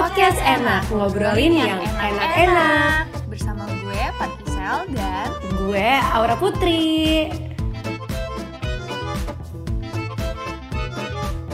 Podcast 0.00 0.40
Enak, 0.48 0.88
ngobrolin 0.88 1.60
yang 1.60 1.76
enak-enak. 1.84 3.04
Bersama 3.28 3.68
gue, 3.84 4.00
Patisel, 4.16 4.88
dan 4.96 5.28
Gue 5.60 5.92
Aura 6.16 6.40
Putri. 6.40 7.28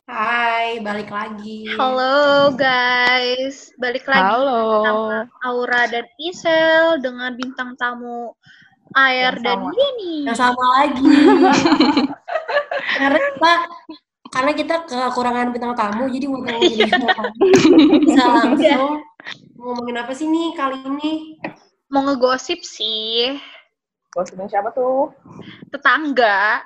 Hai, 0.06 0.78
balik 0.78 1.10
lagi. 1.10 1.74
Halo 1.74 2.54
guys, 2.54 3.74
balik 3.82 4.06
lagi 4.06 4.30
Halo. 4.30 4.62
sama 4.86 5.18
Aura 5.42 5.82
dan 5.90 6.06
Isel 6.22 7.02
dengan 7.02 7.34
bintang 7.34 7.74
tamu 7.74 8.30
Air 8.94 9.42
Yang 9.42 9.42
dan 9.42 9.58
sama. 9.58 9.74
Yeni. 9.74 10.16
Yang 10.22 10.38
sama 10.38 10.64
lagi. 10.78 11.14
karena 13.02 13.50
karena 14.28 14.52
kita 14.52 14.74
kekurangan 14.84 15.50
bintang 15.50 15.74
tamu, 15.74 16.06
jadi 16.06 16.26
mau 16.26 16.40
ngomongin 16.40 16.86
bintang 16.86 17.10
tamu. 17.10 17.32
Bisa 18.04 18.24
langsung 18.24 18.84
ngomongin 19.56 19.96
apa 19.96 20.12
sih 20.12 20.26
nih 20.26 20.52
kali 20.52 20.78
ini? 20.82 21.12
Mau 21.86 22.02
ngegosip 22.02 22.60
sih, 22.60 23.38
Gosipin 24.10 24.48
siapa 24.48 24.70
tuh? 24.70 25.12
tetangga. 25.68 26.64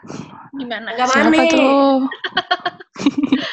Gimana? 0.51 0.95
Agak 0.95 1.07
Siapa 1.09 1.29
mana? 1.29 1.45
tuh? 1.47 1.95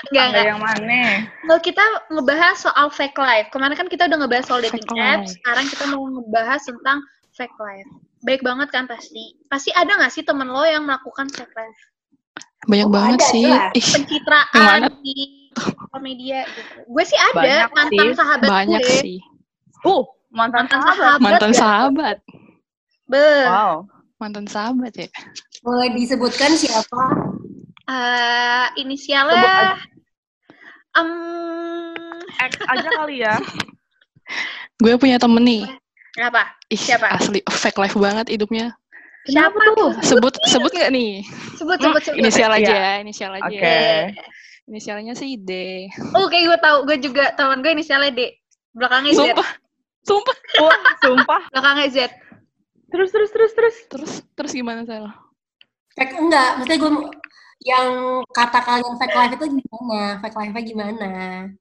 Enggak, 0.07 0.23
Ada 0.23 0.29
enggak. 0.29 0.45
yang 0.45 0.61
mana? 0.61 1.01
Mau 1.43 1.57
kita 1.57 1.81
ngebahas 2.09 2.55
soal 2.57 2.87
fake 2.87 3.17
life. 3.17 3.47
Kemarin 3.49 3.73
kan 3.73 3.87
kita 3.87 4.05
udah 4.05 4.17
ngebahas 4.17 4.45
soal 4.45 4.61
dating 4.61 4.81
Fake 4.81 4.97
apps, 4.97 5.19
life. 5.23 5.33
sekarang 5.37 5.65
kita 5.67 5.83
mau 5.89 6.03
ngebahas 6.07 6.61
tentang 6.61 6.97
fake 7.33 7.57
life. 7.57 7.89
Baik 8.21 8.41
banget 8.41 8.69
kan 8.69 8.85
pasti. 8.85 9.37
Pasti 9.45 9.69
ada 9.71 9.93
nggak 9.93 10.09
sih 10.09 10.21
temen 10.21 10.45
lo 10.45 10.61
yang 10.61 10.83
melakukan 10.83 11.29
fake 11.29 11.53
life? 11.53 11.79
Banyak 12.67 12.87
Oh, 12.87 12.91
banget 12.91 13.17
ada, 13.17 13.27
sih. 13.31 13.43
jelas. 13.43 13.71
Ih, 13.73 13.85
Pencitraan 13.95 14.47
Gimana? 14.51 14.87
di 14.99 15.15
media 15.97 16.39
gitu. 16.45 16.71
Gue 16.85 17.03
sih 17.03 17.17
ada 17.17 17.33
Banyak 17.33 17.69
mantan 17.73 18.05
sih, 18.05 18.13
sahabat 18.13 18.47
banyak 18.47 18.81
gue. 18.81 18.99
sih. 19.01 19.19
Uh, 19.81 20.03
mantan, 20.29 20.67
Mantan 20.67 20.79
sahabat. 20.83 20.97
sahabat. 20.97 21.21
Mantan 21.23 21.49
ya? 21.49 21.57
sahabat. 21.57 22.17
Be. 23.07 23.27
Wow. 23.45 23.73
Mantan 24.17 24.45
sahabat 24.45 24.93
ya. 24.93 25.07
Boleh 25.61 25.89
disebutkan 25.91 26.51
siapa? 26.53 27.03
Eh, 27.87 28.65
Sebut 28.67 28.77
inisialnya 28.77 29.79
em 30.93 31.09
X 32.37 32.51
aja 32.61 32.89
kali 32.93 33.23
ya. 33.23 33.35
Gue 34.77 34.93
punya 34.97 35.17
temen 35.17 35.41
nih. 35.41 35.63
apa? 36.19 36.49
Ih, 36.67 36.77
Siapa? 36.77 37.13
asli 37.13 37.39
fake 37.41 37.79
life 37.79 37.95
banget 37.95 38.27
hidupnya. 38.27 38.73
Siapa 39.27 39.59
tuh? 39.75 39.91
Sebut 40.03 40.33
sebut 40.47 40.71
nggak 40.71 40.91
nih? 40.91 41.21
Sebut 41.59 41.77
sebut 41.77 42.01
sebut. 42.03 42.19
Inisial 42.19 42.51
aja 42.51 42.73
ya, 42.73 42.93
inisial 43.03 43.31
aja. 43.35 43.47
Oke. 43.47 43.59
Eh, 43.59 44.05
Inisialnya 44.67 45.15
sih 45.15 45.39
D. 45.39 45.51
Oh, 46.11 46.27
kayak 46.27 46.43
gue 46.51 46.59
tahu. 46.59 46.77
Gue 46.83 46.97
juga 46.99 47.31
teman 47.39 47.63
gue 47.63 47.71
inisialnya 47.71 48.11
D. 48.11 48.35
Belakangnya 48.75 49.15
Z. 49.15 49.19
Sumpah. 49.31 49.49
Sumpah. 50.03 50.37
Wah, 50.59 50.79
sumpah. 50.99 51.41
Belakangnya 51.55 51.87
Z. 51.87 51.97
Terus, 52.91 53.09
terus, 53.15 53.31
terus, 53.31 53.51
terus. 53.55 53.75
Terus 53.87 54.11
terus 54.35 54.51
gimana 54.51 54.83
Sel? 54.83 55.07
Fake 55.95 56.13
enggak, 56.19 56.61
maksudnya 56.61 56.77
gue 56.83 56.91
yang 57.65 58.21
kata 58.31 58.59
kalian 58.61 58.93
fake 59.01 59.17
life 59.17 59.33
itu 59.33 59.45
gimana? 59.49 60.21
Fake 60.21 60.37
life-nya 60.37 60.63
gimana? 60.63 61.11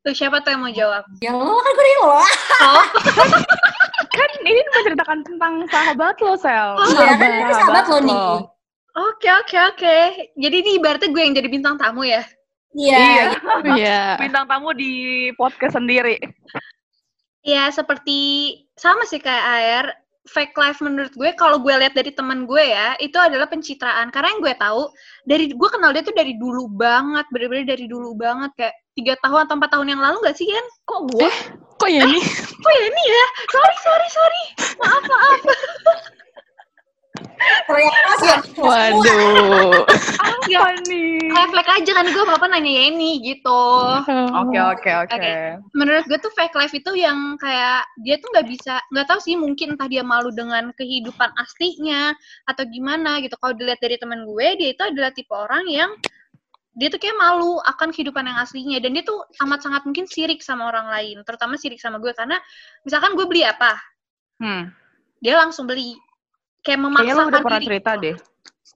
Tuh 0.04 0.12
siapa 0.12 0.44
tuh 0.44 0.52
yang 0.52 0.62
mau 0.62 0.72
jawab? 0.72 1.04
Ya 1.24 1.32
lo 1.32 1.56
kan 1.56 1.72
gue 1.72 1.84
nih 1.84 1.96
lo. 2.04 2.10
Oh, 2.12 2.84
Kan 4.16 4.30
ini 4.44 4.60
menceritakan 4.60 5.20
tentang 5.24 5.54
sahabat 5.68 6.16
lo, 6.20 6.32
Sel. 6.36 6.76
Oh, 6.76 6.88
Iya 6.88 7.16
kan 7.16 7.30
ini 7.32 7.52
sahabat 7.52 7.84
lo 7.88 7.98
nih. 8.00 8.18
oke 8.96 9.28
oke 9.44 9.56
oke. 9.74 9.96
Jadi 10.36 10.56
ini 10.64 10.70
ibaratnya 10.80 11.08
gue 11.12 11.22
yang 11.24 11.34
jadi 11.36 11.48
bintang 11.48 11.76
tamu 11.76 12.04
ya. 12.04 12.24
Iya. 12.76 12.96
Iya. 12.96 13.24
Iya. 13.76 14.00
Bintang 14.20 14.44
tamu 14.48 14.72
di 14.76 14.92
podcast 15.36 15.76
sendiri. 15.76 16.20
Ya 17.40 17.68
seperti 17.72 18.18
sama 18.76 19.04
sih 19.08 19.20
kayak 19.20 19.46
air. 19.60 19.84
Fake 20.26 20.58
life 20.58 20.82
menurut 20.82 21.14
gue 21.14 21.30
kalau 21.38 21.62
gue 21.62 21.70
lihat 21.70 21.94
dari 21.94 22.10
teman 22.10 22.44
gue 22.50 22.62
ya 22.62 22.98
itu 22.98 23.14
adalah 23.16 23.46
pencitraan. 23.46 24.10
Karena 24.10 24.34
yang 24.34 24.40
gue 24.42 24.54
tahu 24.58 24.82
dari 25.24 25.44
gue 25.54 25.68
kenal 25.70 25.94
dia 25.94 26.02
tuh 26.02 26.14
dari 26.14 26.34
dulu 26.34 26.66
banget 26.70 27.26
bener-bener 27.30 27.66
dari 27.66 27.86
dulu 27.86 28.12
banget. 28.18 28.50
Kayak 28.58 28.74
tiga 28.96 29.14
tahun 29.22 29.46
atau 29.46 29.54
empat 29.58 29.70
tahun 29.76 29.88
yang 29.92 30.00
lalu 30.02 30.16
gak 30.26 30.36
sih 30.36 30.48
kan 30.48 30.66
kok 30.88 31.00
gue? 31.14 31.30
Kok 31.76 31.90
ya 31.92 32.02
nih? 32.04 32.24
kok 32.64 32.72
ya 32.72 32.84
ini 32.88 33.02
ya? 33.06 33.26
Sorry 33.52 33.76
sorry 33.84 34.08
sorry. 34.10 34.42
Maaf 34.82 35.04
maaf 35.06 35.40
Ya. 38.24 38.38
Waduh. 38.56 39.84
Apa 40.18 40.72
nih? 40.88 41.16
fake 41.66 41.82
aja 41.82 41.92
kan 41.98 42.06
gue 42.06 42.22
apa 42.22 42.46
nanya 42.46 42.70
ya 42.70 42.82
ini 42.94 43.10
gitu 43.24 43.64
Oke, 44.38 44.58
oke, 44.60 44.90
oke. 45.08 45.14
Oke. 45.18 45.34
menurut 45.74 46.04
gue 46.06 46.18
tuh 46.20 46.30
fake 46.36 46.54
life 46.54 46.70
itu 46.76 46.92
yang 46.94 47.34
kayak 47.42 47.82
dia 48.06 48.20
tuh 48.22 48.28
nggak 48.30 48.46
bisa 48.46 48.78
nggak 48.94 49.06
tahu 49.10 49.18
sih 49.18 49.34
mungkin 49.34 49.74
entah 49.74 49.90
dia 49.90 50.06
malu 50.06 50.30
dengan 50.30 50.70
kehidupan 50.78 51.32
aslinya 51.40 52.14
atau 52.46 52.62
gimana 52.70 53.18
gitu 53.24 53.34
kalau 53.40 53.56
dilihat 53.58 53.82
dari 53.82 53.98
teman 53.98 54.22
gue 54.28 54.46
dia 54.60 54.68
itu 54.76 54.82
adalah 54.84 55.10
tipe 55.10 55.32
orang 55.34 55.66
yang 55.66 55.90
dia 56.76 56.92
tuh 56.92 57.00
kayak 57.00 57.16
malu 57.16 57.56
akan 57.64 57.88
kehidupan 57.90 58.28
yang 58.28 58.38
aslinya 58.38 58.78
dan 58.78 58.92
dia 58.94 59.02
tuh 59.02 59.24
amat 59.42 59.64
sangat 59.64 59.82
mungkin 59.88 60.04
sirik 60.06 60.44
sama 60.44 60.68
orang 60.70 60.86
lain 60.92 61.24
terutama 61.26 61.56
sirik 61.58 61.80
sama 61.80 61.98
gue 61.98 62.12
karena 62.14 62.36
misalkan 62.86 63.16
gue 63.18 63.26
beli 63.26 63.42
apa 63.42 63.74
Hmm. 64.36 64.68
dia 65.24 65.32
langsung 65.40 65.64
beli 65.64 65.96
kayak 66.66 66.78
Kayaknya 66.78 66.82
lo 66.82 66.90
memaksakan 67.22 67.26
udah 67.28 67.40
pernah 67.40 67.60
diri 67.60 67.68
cerita 67.70 67.90
deh. 67.96 68.16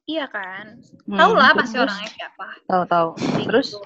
iya 0.06 0.24
kan 0.26 0.64
Hmm, 1.04 1.18
tahu 1.18 1.32
lah 1.34 1.50
pasti 1.52 1.74
terus. 1.74 1.84
orangnya 1.84 2.10
siapa 2.12 2.46
Tahu, 2.64 2.82
tahu. 2.86 3.08
Terus? 3.44 3.68
gitu. 3.68 3.78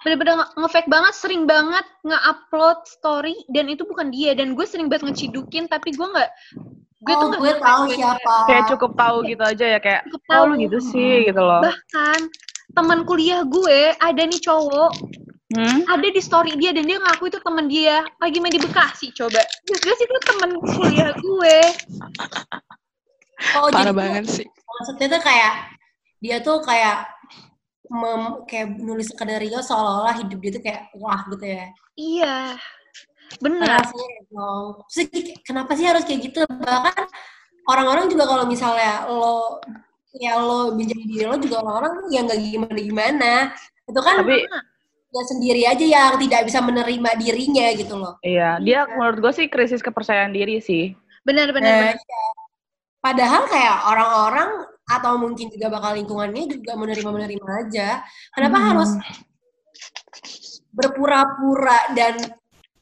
bener-bener 0.00 0.34
nge- 0.34 0.52
nge-fake 0.56 0.88
banget 0.88 1.12
sering 1.12 1.44
banget 1.44 1.84
nge-upload 2.02 2.78
story 2.86 3.36
dan 3.46 3.68
itu 3.68 3.84
bukan 3.84 4.08
dia 4.08 4.32
dan 4.32 4.56
gue 4.56 4.64
sering 4.64 4.88
banget 4.88 5.04
ngecidukin 5.06 5.68
tapi 5.68 5.92
gue 5.92 6.06
nggak 6.06 6.30
gue 6.98 7.14
tuh 7.14 7.20
Oh, 7.20 7.28
nggak 7.30 7.40
gue 7.42 7.52
tahu 7.58 7.82
gue. 7.86 7.96
siapa. 7.96 8.34
Kayak 8.44 8.64
cukup 8.66 8.90
tahu 8.94 9.16
gitu 9.26 9.42
aja 9.42 9.66
ya 9.66 9.78
kayak 9.78 10.00
Cukup 10.06 10.20
oh 10.22 10.32
tahu. 10.34 10.44
lu 10.46 10.54
gitu 10.58 10.78
sih 10.82 11.12
gitu 11.22 11.36
loh. 11.38 11.60
bahkan 11.60 12.20
teman 12.70 13.04
kuliah 13.04 13.44
gue 13.44 13.92
ada 13.94 14.22
nih 14.22 14.40
cowok 14.40 14.92
Hmm? 15.50 15.82
ada 15.84 16.06
di 16.06 16.22
story 16.22 16.54
dia 16.54 16.70
dan 16.70 16.86
dia 16.86 16.94
ngaku 16.96 17.26
itu 17.26 17.42
teman 17.42 17.66
dia 17.66 18.06
lagi 18.16 18.38
main 18.38 18.48
di 18.48 18.62
Bekasi 18.62 19.10
coba 19.10 19.42
jelas 19.66 19.98
itu 19.98 20.16
teman 20.24 20.54
kuliah 20.62 21.10
gue 21.12 21.56
Oh, 23.56 23.68
Parah 23.72 23.90
jadi 23.90 23.92
tuh 23.92 23.96
banget 23.96 24.24
sih. 24.28 24.46
maksudnya 24.48 25.06
tuh 25.16 25.22
kayak 25.24 25.52
dia 26.20 26.36
tuh 26.44 26.56
kayak 26.60 26.96
mem, 27.90 28.44
kayak 28.46 28.66
nulis 28.78 29.08
skenario 29.10 29.58
seolah-olah 29.60 30.14
hidup 30.20 30.38
dia 30.38 30.50
tuh 30.54 30.62
kayak 30.62 30.80
wah 30.94 31.20
gitu 31.26 31.44
ya. 31.48 31.66
iya 31.96 32.36
benar. 33.38 33.82
Terus 34.90 35.06
kayak, 35.10 35.42
kenapa 35.46 35.72
sih 35.78 35.86
harus 35.86 36.02
kayak 36.06 36.20
gitu? 36.30 36.42
Bahkan 36.46 37.06
orang-orang 37.66 38.10
juga 38.10 38.26
kalau 38.26 38.44
misalnya 38.46 39.06
lo 39.06 39.58
ya 40.18 40.34
lo 40.42 40.74
menjadi 40.74 41.02
diri 41.06 41.24
lo 41.26 41.38
juga 41.38 41.62
orang-orang 41.62 42.10
yang 42.10 42.26
nggak 42.26 42.40
gimana-gimana. 42.42 43.54
Itu 43.86 44.00
kan 44.02 44.22
Tapi 44.22 44.42
dia 45.10 45.24
sendiri 45.26 45.62
aja 45.66 45.82
yang 45.86 46.14
tidak 46.22 46.46
bisa 46.46 46.62
menerima 46.62 47.10
dirinya 47.18 47.66
gitu 47.74 47.94
loh. 47.98 48.14
iya, 48.22 48.62
dia 48.62 48.86
menurut 48.86 49.18
gue 49.18 49.32
sih 49.34 49.46
krisis 49.50 49.82
kepercayaan 49.82 50.30
diri 50.30 50.62
sih. 50.62 50.94
benar 51.20 51.50
benar 51.50 51.68
Nah, 51.68 51.78
benar 51.90 51.96
iya. 51.98 52.22
Padahal 53.00 53.48
kayak 53.48 53.76
orang-orang 53.88 54.50
atau 54.84 55.12
mungkin 55.16 55.48
juga 55.48 55.72
bakal 55.72 55.96
lingkungannya 55.96 56.44
juga 56.50 56.76
menerima-menerima 56.76 57.46
aja. 57.66 58.04
Kenapa 58.36 58.56
Hmm. 58.60 58.66
harus 58.74 58.90
berpura-pura 60.70 61.94
dan 61.96 62.14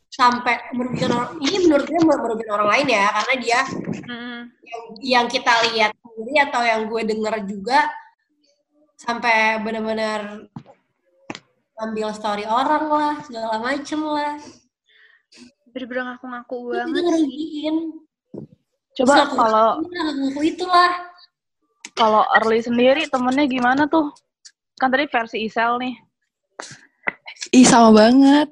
sampai 0.09 0.75
merugikan 0.75 1.15
orang 1.15 1.33
ini 1.39 1.69
menurut 1.69 1.87
gue 1.87 2.01
merugikan 2.03 2.59
orang 2.59 2.71
lain 2.75 2.89
ya 2.91 3.07
karena 3.15 3.35
dia 3.39 3.61
Mm. 4.09 4.41
yang, 4.67 4.83
yang 4.99 5.27
kita 5.31 5.53
lihat 5.71 5.95
sendiri 5.95 6.35
atau 6.43 6.63
yang 6.67 6.83
gue 6.91 7.03
denger 7.07 7.35
juga 7.47 7.87
sampai 8.99 9.63
benar-benar 9.63 10.51
ambil 11.79 12.11
story 12.11 12.43
orang 12.43 12.91
lah 12.91 13.15
segala 13.23 13.63
macem 13.63 14.03
lah 14.03 14.35
bener-bener 15.71 16.03
ngaku-ngaku 16.11 16.59
itu 16.67 16.79
banget 16.83 17.03
ngerugiin 17.07 17.77
Coba 18.99 19.13
aku- 19.23 19.37
kalau 19.37 19.69
ngaku 19.81 20.41
itulah 20.45 20.91
kalau 21.93 22.23
early 22.35 22.59
sendiri 22.59 23.07
temennya 23.07 23.47
gimana 23.47 23.87
tuh? 23.87 24.11
Kan 24.75 24.89
tadi 24.89 25.07
versi 25.07 25.43
Isel 25.43 25.79
nih. 25.79 25.95
Ih, 27.53 27.63
sama 27.63 27.91
banget. 27.93 28.51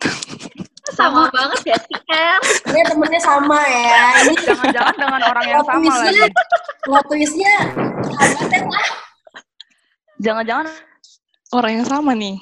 sama 0.88 1.26
banget 1.28 1.60
ya 1.66 1.76
sih 1.82 1.98
El 2.06 2.38
dia 2.70 2.84
temennya 2.87 3.19
sama 3.19 3.58
ya 3.58 4.22
ini 4.22 4.38
Jangan-jangan 4.38 4.94
dengan 4.94 5.20
orang 5.26 5.44
yang 5.44 5.62
sama 5.66 5.82
twistnya 5.82 6.12
lagi. 6.14 6.31
plot 6.81 7.04
twistnya 7.10 7.54
sahabatnya 8.06 8.60
lah 8.62 8.87
Jangan-jangan 10.16 10.66
Orang 11.49 11.72
yang 11.75 11.87
sama 11.87 12.10
nih. 12.12 12.38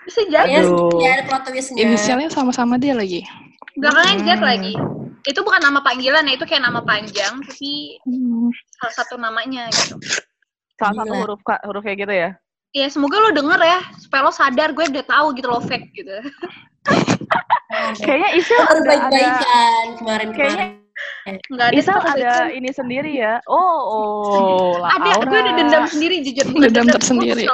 bisa 0.00 0.24
jadi 0.24 0.48
ya, 0.50 0.60
ya 0.64 1.10
ada 1.12 1.24
plot 1.28 1.42
twistnya 1.44 1.76
Inisialnya 1.78 2.28
sama-sama 2.28 2.80
dia 2.80 2.96
lagi. 2.96 3.20
belakangnya 3.76 4.34
Hmm. 4.34 4.46
lagi 4.48 4.72
itu 5.28 5.40
bukan 5.40 5.60
nama 5.60 5.80
panggilan 5.80 6.24
ya 6.24 6.34
itu 6.34 6.44
kayak 6.44 6.64
nama 6.64 6.80
panjang 6.80 7.36
tapi 7.44 8.00
salah 8.74 8.94
satu 8.96 9.14
namanya 9.16 9.68
gitu 9.68 10.00
salah 10.74 10.94
satu 10.98 11.12
Gila. 11.12 11.20
huruf 11.22 11.40
ka- 11.42 11.62
huruf 11.62 11.82
kayak 11.82 11.98
gitu 12.00 12.14
ya. 12.14 12.30
ya 12.70 12.86
semoga 12.88 13.18
lo 13.18 13.30
denger 13.30 13.60
ya 13.60 13.78
supaya 13.98 14.24
lo 14.24 14.32
sadar 14.32 14.72
gue 14.72 14.84
udah 14.88 15.04
tahu 15.04 15.26
gitu 15.34 15.46
lo 15.46 15.60
fake 15.60 15.88
gitu 15.92 16.16
Kayaknya 18.00 18.28
Isel 18.34 18.58
ada, 18.58 18.72
ada 18.72 18.80
baik-baikan 18.82 19.84
kemarin-kemarin. 20.00 20.68
Enggak 21.46 21.66
ada 21.68 21.74
Isel 21.76 21.98
ada 22.00 22.32
ini 22.48 22.70
sendiri 22.72 23.12
ya. 23.12 23.38
Oh, 23.44 23.78
oh, 23.84 24.80
lah 24.80 24.96
ada 24.96 25.20
gue 25.20 25.28
ada 25.28 25.42
Aura. 25.44 25.52
dendam 25.54 25.84
sendiri 25.84 26.24
jujur 26.24 26.48
bukan 26.48 26.62
Dendam 26.64 26.86
tersendiri. 26.90 27.44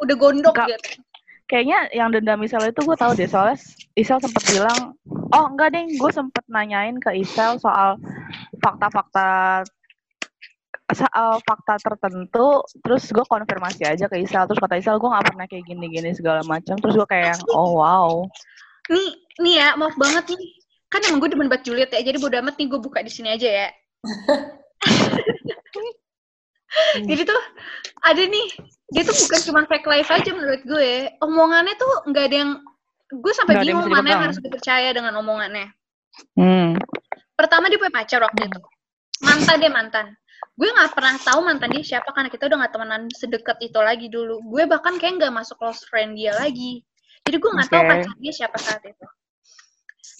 udah 0.00 0.16
gondok 0.16 0.54
Kak- 0.56 0.68
gitu 0.72 1.04
Kayaknya 1.44 1.92
yang 1.92 2.08
dendam 2.08 2.40
Isel 2.40 2.64
itu 2.64 2.80
gue 2.80 2.96
tahu 2.96 3.12
deh 3.12 3.28
soalnya 3.28 3.60
Isel 3.94 4.16
sempat 4.16 4.42
bilang, 4.48 4.96
oh 5.32 5.44
enggak 5.48 5.72
deh, 5.72 5.84
gue 5.88 6.10
sempet 6.12 6.44
nanyain 6.50 6.98
ke 7.00 7.14
Isel 7.16 7.56
soal 7.62 7.96
fakta-fakta 8.60 9.62
soal 10.92 11.40
fakta 11.48 11.80
tertentu, 11.80 12.60
terus 12.84 13.08
gue 13.08 13.24
konfirmasi 13.24 13.88
aja 13.88 14.04
ke 14.04 14.20
Isel, 14.20 14.44
terus 14.44 14.60
kata 14.60 14.76
Isel 14.76 15.00
gue 15.00 15.08
nggak 15.08 15.26
pernah 15.32 15.46
kayak 15.48 15.64
gini-gini 15.64 16.12
segala 16.12 16.44
macam, 16.44 16.76
terus 16.76 16.94
gue 16.98 17.08
kayak, 17.08 17.40
oh 17.56 17.80
wow, 17.80 18.20
nih 18.92 19.08
nih 19.40 19.54
ya 19.64 19.68
maaf 19.80 19.96
banget 19.96 20.36
nih. 20.36 20.50
Kan 20.92 21.02
emang 21.10 21.18
gue 21.18 21.30
demen 21.34 21.50
banget 21.50 21.66
Juliet 21.66 21.90
ya 21.90 22.06
jadi 22.06 22.22
bodo 22.22 22.38
amat 22.38 22.54
nih 22.54 22.70
gue 22.70 22.78
buka 22.78 23.02
di 23.02 23.10
sini 23.10 23.34
aja 23.34 23.48
ya. 23.48 23.68
Jadi 26.94 27.22
tuh 27.22 27.42
ada 28.02 28.22
nih 28.22 28.46
dia 28.94 29.02
tuh 29.06 29.14
bukan 29.14 29.40
cuma 29.46 29.62
fake 29.66 29.88
life 29.90 30.10
aja 30.10 30.30
menurut 30.30 30.62
gue. 30.62 31.10
Omongannya 31.22 31.74
tuh 31.78 31.92
nggak 32.10 32.24
ada 32.30 32.36
yang 32.46 32.52
gue 33.20 33.32
sampai 33.34 33.62
bingung 33.62 33.86
mana 33.90 34.08
yang 34.08 34.22
harus 34.30 34.38
dipercaya 34.40 34.90
dengan 34.90 35.14
omongannya. 35.18 35.70
Hmm, 36.38 36.78
pertama 37.34 37.66
dia 37.66 37.78
punya 37.78 37.94
pacar 37.94 38.22
waktu 38.22 38.46
itu. 38.46 38.60
Mantan 39.22 39.56
dia 39.58 39.70
mantan. 39.70 40.06
Gue 40.54 40.70
nggak 40.70 40.94
pernah 40.94 41.14
tahu 41.18 41.40
mantan 41.42 41.70
dia 41.74 41.82
siapa 41.82 42.14
karena 42.14 42.30
kita 42.30 42.46
udah 42.46 42.58
nggak 42.62 42.72
temenan 42.74 43.02
sedekat 43.10 43.58
itu 43.62 43.78
lagi 43.82 44.06
dulu. 44.06 44.38
Gue 44.46 44.70
bahkan 44.70 44.94
kayak 44.98 45.18
nggak 45.18 45.34
masuk 45.34 45.58
close 45.58 45.82
friend 45.90 46.14
dia 46.14 46.34
lagi. 46.34 46.82
Jadi 47.26 47.36
gue 47.40 47.50
nggak 47.50 47.70
tahu 47.72 47.82
Oke. 47.82 47.90
pacar 47.90 48.14
dia 48.20 48.32
siapa 48.32 48.58
saat 48.62 48.82
itu. 48.86 49.06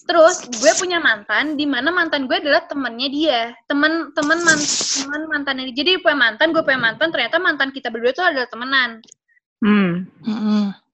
Terus 0.05 0.37
gue 0.61 0.71
punya 0.77 1.01
mantan 1.01 1.57
di 1.57 1.65
mana 1.65 1.89
mantan 1.89 2.29
gue 2.29 2.37
adalah 2.37 2.67
temennya 2.69 3.09
dia. 3.09 3.41
Temen 3.65 4.13
temen 4.13 4.39
man, 4.43 4.59
temen 5.01 5.21
mantannya 5.31 5.63
dia. 5.71 5.75
Jadi 5.81 5.89
dia 5.97 6.01
punya 6.03 6.17
mantan 6.19 6.53
gue 6.53 6.61
punya 6.61 6.81
mantan 6.81 7.09
ternyata 7.09 7.37
mantan 7.41 7.69
kita 7.73 7.89
berdua 7.89 8.13
tuh 8.13 8.25
adalah 8.25 8.49
temenan. 8.49 9.01
Hmm, 9.63 10.05
Mm-mm. 10.21 10.84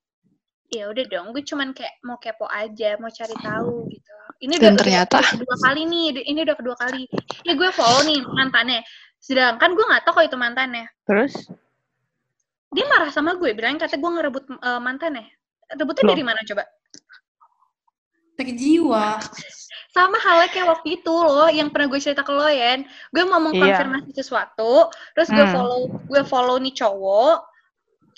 Ya 0.71 0.87
udah 0.87 1.05
dong 1.05 1.35
gue 1.35 1.43
cuman 1.43 1.75
kayak 1.75 1.99
mau 2.01 2.15
kepo 2.15 2.47
aja 2.47 2.95
mau 2.97 3.11
cari 3.11 3.35
tahu 3.37 3.91
gitu. 3.91 4.13
Ini 4.41 4.55
Dan 4.57 4.73
udah 4.73 4.79
ternyata- 4.79 5.19
udah 5.19 5.31
kedua 5.37 5.57
kali 5.59 5.81
nih 5.85 6.05
ini 6.25 6.39
udah 6.41 6.55
kedua 6.55 6.75
kali. 6.79 7.03
Ya 7.43 7.53
gue 7.53 7.69
follow 7.69 8.01
nih 8.01 8.23
mantannya. 8.23 8.79
Sedangkan 9.19 9.75
gue 9.75 9.85
nggak 9.85 10.01
tahu 10.01 10.13
kalau 10.17 10.25
itu 10.25 10.39
mantannya. 10.39 10.87
Terus? 11.03 11.33
Dia 12.71 12.87
marah 12.87 13.11
sama 13.11 13.35
gue 13.35 13.51
bilang 13.51 13.75
kata 13.75 13.99
gue 13.99 14.09
ngerebut 14.09 14.43
eh, 14.49 14.79
mantannya. 14.79 15.27
Rebutnya 15.69 16.03
Loh. 16.03 16.11
dari 16.15 16.23
mana 16.23 16.39
coba? 16.41 16.63
Sakit 18.33 18.55
jiwa. 18.57 19.19
sama 19.91 20.15
halnya 20.23 20.47
kayak 20.47 20.71
waktu 20.71 21.03
itu 21.03 21.11
loh 21.11 21.51
yang 21.51 21.67
pernah 21.67 21.91
gue 21.91 21.99
cerita 21.99 22.23
ke 22.23 22.31
lo 22.31 22.47
ya 22.47 22.79
gue 23.11 23.23
mau 23.27 23.43
mengkonfirmasi 23.43 24.15
sesuatu 24.15 24.87
terus 25.11 25.27
gue 25.27 25.43
Hmm. 25.43 25.51
follow 25.51 25.79
gue 26.07 26.21
follow 26.23 26.55
nih 26.55 26.71
cowok 26.71 27.43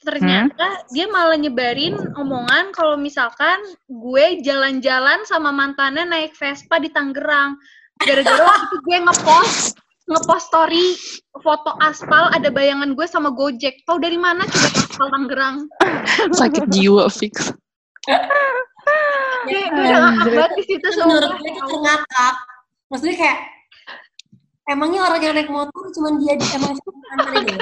ternyata 0.03 0.83
dia 0.91 1.07
malah 1.09 1.39
nyebarin 1.39 1.95
omongan 2.19 2.75
kalau 2.75 2.99
misalkan 2.99 3.57
gue 3.87 4.43
jalan-jalan 4.43 5.23
sama 5.25 5.49
mantannya 5.49 6.03
naik 6.03 6.35
Vespa 6.35 6.77
di 6.77 6.91
Tangerang 6.91 7.55
gara-gara 8.03 8.43
waktu 8.43 8.63
itu 8.67 8.77
gue 8.83 8.97
ngepost 9.07 9.79
ngepost 10.03 10.45
story 10.51 10.99
foto 11.39 11.79
aspal 11.79 12.27
ada 12.35 12.51
bayangan 12.51 12.91
gue 12.91 13.07
sama 13.07 13.31
Gojek 13.31 13.87
tau 13.87 13.95
dari 13.95 14.19
mana 14.19 14.43
coba 14.43 14.67
aspal 14.75 15.07
Tangerang 15.09 15.57
Sakit 16.39 16.67
jiwa 16.69 17.07
fix. 17.07 17.51
Gue 19.47 19.61
udah 19.71 19.99
ngakak 20.11 20.27
banget 20.35 20.51
di 20.59 20.63
situ 20.67 20.87
Menurut 20.99 21.31
gue 21.39 21.51
itu 21.51 21.75
ngakak. 21.79 22.35
Maksudnya 22.91 23.15
kayak 23.15 23.39
emangnya 24.69 24.99
orang 25.07 25.21
yang 25.23 25.35
naik 25.35 25.51
motor 25.51 25.83
cuma 25.95 26.09
dia 26.19 26.33
di 26.35 26.47
emang 26.55 26.75
ini. 27.39 27.55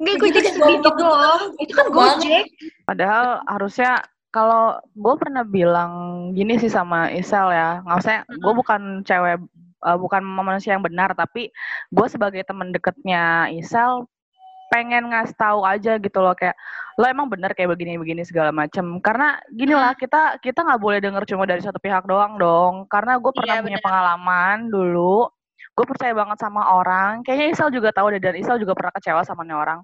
Enggak, 0.00 0.14
gue 0.16 0.28
jadi 0.32 0.48
sedih 0.50 0.78
gitu 0.80 1.04
loh. 1.04 1.40
Itu 1.60 1.72
kan 1.76 1.86
Gojek. 1.92 2.44
Padahal 2.88 3.44
harusnya 3.44 4.00
kalau 4.32 4.80
gue 4.96 5.14
pernah 5.20 5.44
bilang 5.44 5.92
gini 6.32 6.56
sih 6.56 6.70
sama 6.70 7.12
Isel 7.12 7.52
ya, 7.52 7.84
nggak 7.84 7.98
usah, 8.00 8.12
gue 8.24 8.52
bukan 8.54 9.02
cewek, 9.04 9.42
eh, 9.84 9.98
bukan 9.98 10.22
manusia 10.24 10.72
yang 10.72 10.86
benar, 10.86 11.12
tapi 11.12 11.50
gue 11.90 12.06
sebagai 12.08 12.40
temen 12.46 12.72
deketnya 12.72 13.50
Isel 13.52 14.08
pengen 14.70 15.10
ngasih 15.10 15.34
tahu 15.34 15.66
aja 15.66 15.98
gitu 15.98 16.22
loh 16.22 16.30
kayak 16.30 16.54
lo 16.94 17.02
emang 17.10 17.26
bener 17.26 17.50
kayak 17.58 17.74
begini-begini 17.74 18.22
segala 18.22 18.54
macem 18.54 19.02
karena 19.02 19.34
gini 19.50 19.74
lah 19.74 19.98
kita 19.98 20.38
kita 20.38 20.62
nggak 20.62 20.78
boleh 20.78 21.02
denger 21.02 21.26
cuma 21.26 21.42
dari 21.42 21.58
satu 21.58 21.82
pihak 21.82 22.06
doang 22.06 22.38
dong 22.38 22.86
karena 22.86 23.18
gue 23.18 23.32
pernah 23.34 23.58
Iya, 23.58 23.64
punya 23.66 23.78
bener. 23.82 23.86
pengalaman 23.90 24.56
dulu 24.70 25.26
gue 25.80 25.86
percaya 25.86 26.12
banget 26.12 26.36
sama 26.36 26.60
orang 26.70 27.24
kayaknya 27.24 27.46
Isel 27.50 27.72
juga 27.72 27.88
tahu 27.88 28.12
deh 28.12 28.20
dan 28.20 28.36
Isel 28.36 28.60
juga 28.60 28.76
pernah 28.76 28.92
kecewa 28.92 29.24
sama 29.24 29.40
nih 29.42 29.56
orang 29.56 29.80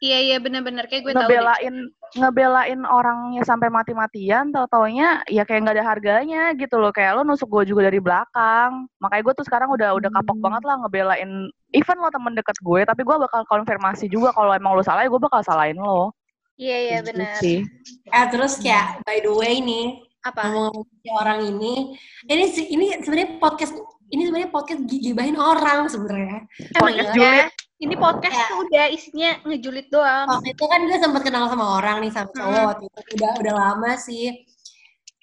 Iya, 0.00 0.16
iya 0.18 0.36
bener-bener. 0.38 0.88
Kayak 0.88 1.02
gue 1.02 1.12
tahu 1.12 1.20
deh. 1.20 1.28
ngebelain 1.28 1.74
ngebelain 2.14 2.80
orangnya 2.82 3.42
sampai 3.42 3.68
mati-matian 3.68 4.48
tau 4.48 4.64
taunya 4.66 5.20
ya 5.26 5.44
kayak 5.44 5.60
nggak 5.62 5.76
ada 5.76 5.84
harganya 5.86 6.42
gitu 6.54 6.76
loh 6.76 6.88
kayak 6.88 7.14
lo 7.14 7.22
nusuk 7.22 7.44
gue 7.46 7.68
juga 7.68 7.84
dari 7.84 8.00
belakang 8.00 8.88
makanya 8.96 9.22
gue 9.22 9.34
tuh 9.34 9.44
sekarang 9.44 9.68
udah 9.68 9.92
udah 9.92 10.08
kapok 10.10 10.34
Hmm. 10.34 10.44
banget 10.46 10.62
lah 10.64 10.76
ngebelain 10.78 11.30
even 11.70 11.96
lo 11.96 12.08
temen 12.08 12.32
deket 12.32 12.56
gue 12.58 12.80
tapi 12.82 13.00
gue 13.00 13.16
bakal 13.18 13.44
konfirmasi 13.46 14.08
juga 14.08 14.32
kalau 14.32 14.50
emang 14.50 14.72
lo 14.72 14.80
salah 14.80 15.04
ya 15.04 15.08
gue 15.08 15.20
bakal 15.20 15.40
salahin 15.40 15.76
lo 15.76 16.16
Iya, 16.56 16.76
iya 16.78 16.96
Gitu 16.98 17.08
bener. 17.10 17.36
sih 17.36 17.58
Eh 18.06 18.26
terus 18.28 18.56
kayak 18.56 19.00
by 19.02 19.20
the 19.20 19.28
way 19.30 19.60
nih 19.60 20.00
Apa? 20.22 20.48
ngomong 20.48 20.84
orang 21.14 21.44
ini 21.46 21.92
ini 22.24 22.44
sih- 22.48 22.68
ini 22.68 22.96
sebenarnya 22.98 23.36
podcast 23.36 23.76
ini 24.10 24.22
sebenarnya 24.26 24.50
podcast 24.50 24.82
gibahin 24.86 25.38
orang 25.38 25.86
sebenarnya. 25.86 26.44
Emang 26.74 26.82
Podcast 26.82 27.10
iya. 27.10 27.14
julid. 27.14 27.46
Ini 27.80 27.94
podcast 27.96 28.36
Ya. 28.36 28.44
tuh 28.52 28.58
udah 28.68 28.86
isinya 28.92 29.30
ngejulit 29.48 29.86
doang. 29.88 30.26
Waktu 30.28 30.52
itu 30.52 30.64
kan 30.68 30.80
gue 30.84 30.98
sempat 31.00 31.22
kenal 31.24 31.48
sama 31.48 31.80
orang 31.80 31.96
nih 32.04 32.12
sama 32.12 32.28
cowok 32.28 32.52
Hmm. 32.52 32.68
waktu 32.68 32.84
itu 32.84 33.00
udah 33.16 33.30
udah 33.40 33.54
lama 33.56 33.92
sih. 33.96 34.26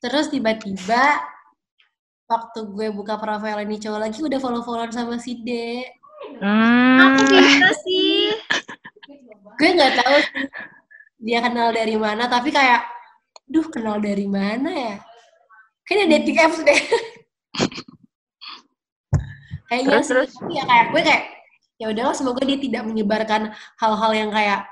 Terus 0.02 0.26
tiba-tiba 0.34 1.04
waktu 2.26 2.60
gue 2.74 2.88
buka 2.98 3.22
profile 3.22 3.62
ini 3.62 3.78
cowok 3.78 4.00
lagi 4.02 4.20
udah 4.26 4.40
follow-followan 4.42 4.90
sama 4.90 5.22
si 5.22 5.38
D. 5.46 5.50
Aku 6.42 7.22
hmm, 7.22 7.30
bisa 7.30 7.70
sih. 7.86 8.34
Gue 9.62 9.70
nggak 9.78 9.94
tahu 10.02 10.18
sih 10.18 10.46
dia 11.18 11.42
kenal 11.42 11.74
dari 11.74 11.98
mana 11.98 12.30
tapi 12.30 12.54
kayak 12.54 12.86
duh 13.50 13.66
kenal 13.70 13.98
dari 14.02 14.26
mana 14.26 14.70
ya? 14.70 14.96
Kayaknya 15.86 16.06
dating 16.20 16.38
apps 16.42 16.60
deh. 16.66 16.82
Kayaknya 19.68 20.00
Terus, 20.00 20.06
sih, 20.08 20.12
terus? 20.16 20.32
ya 20.52 20.64
kayak 20.64 20.86
gue 20.96 21.02
kayak 21.04 21.24
ya 21.78 21.86
udahlah 21.94 22.16
semoga 22.16 22.42
dia 22.42 22.58
tidak 22.58 22.84
menyebarkan 22.88 23.42
hal-hal 23.78 24.12
yang 24.16 24.32
kayak 24.34 24.66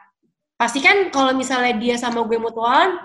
pasti 0.56 0.80
kan 0.80 1.12
kalau 1.12 1.36
misalnya 1.36 1.76
dia 1.76 2.00
sama 2.00 2.24
gue 2.24 2.40
mutualan 2.40 2.98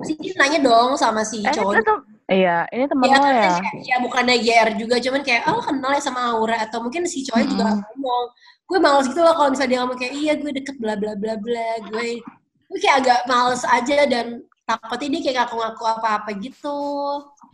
pasti 0.00 0.14
dia 0.22 0.32
nanya 0.38 0.58
dong 0.62 0.94
sama 0.96 1.26
si 1.26 1.42
eh, 1.42 1.50
cowok 1.50 1.82
tuh 1.82 1.98
iya 2.30 2.64
ini 2.70 2.86
temen 2.86 3.10
ya, 3.10 3.18
lo 3.18 3.26
ya 3.26 3.42
kayak, 3.58 3.74
ya 3.84 3.96
bukannya 4.00 4.36
GR 4.38 4.68
juga 4.78 4.96
cuman 5.02 5.20
kayak 5.26 5.42
oh 5.50 5.60
kenal 5.60 5.90
ya 5.92 6.00
sama 6.00 6.20
Aura 6.30 6.56
atau 6.62 6.78
mungkin 6.80 7.04
si 7.04 7.26
cowok 7.26 7.42
juga 7.44 7.64
Hmm. 7.68 7.82
ngomong 7.98 8.24
gue 8.70 8.78
males 8.78 9.06
gitu 9.10 9.18
loh 9.18 9.34
kalau 9.34 9.50
misalnya 9.50 9.70
dia 9.74 9.80
ngomong 9.82 9.98
kayak 9.98 10.14
iya 10.14 10.32
gue 10.38 10.50
deket 10.54 10.76
bla 10.78 10.94
bla 10.94 11.12
bla 11.18 11.34
bla 11.36 11.68
gue 11.90 12.22
gue 12.70 12.78
kayak 12.78 12.96
agak 13.02 13.20
males 13.26 13.66
aja 13.66 14.06
dan 14.06 14.26
takutnya 14.62 15.18
dia 15.18 15.20
kayak 15.26 15.36
ngaku-ngaku 15.42 15.82
apa-apa 15.90 16.30
gitu 16.38 16.78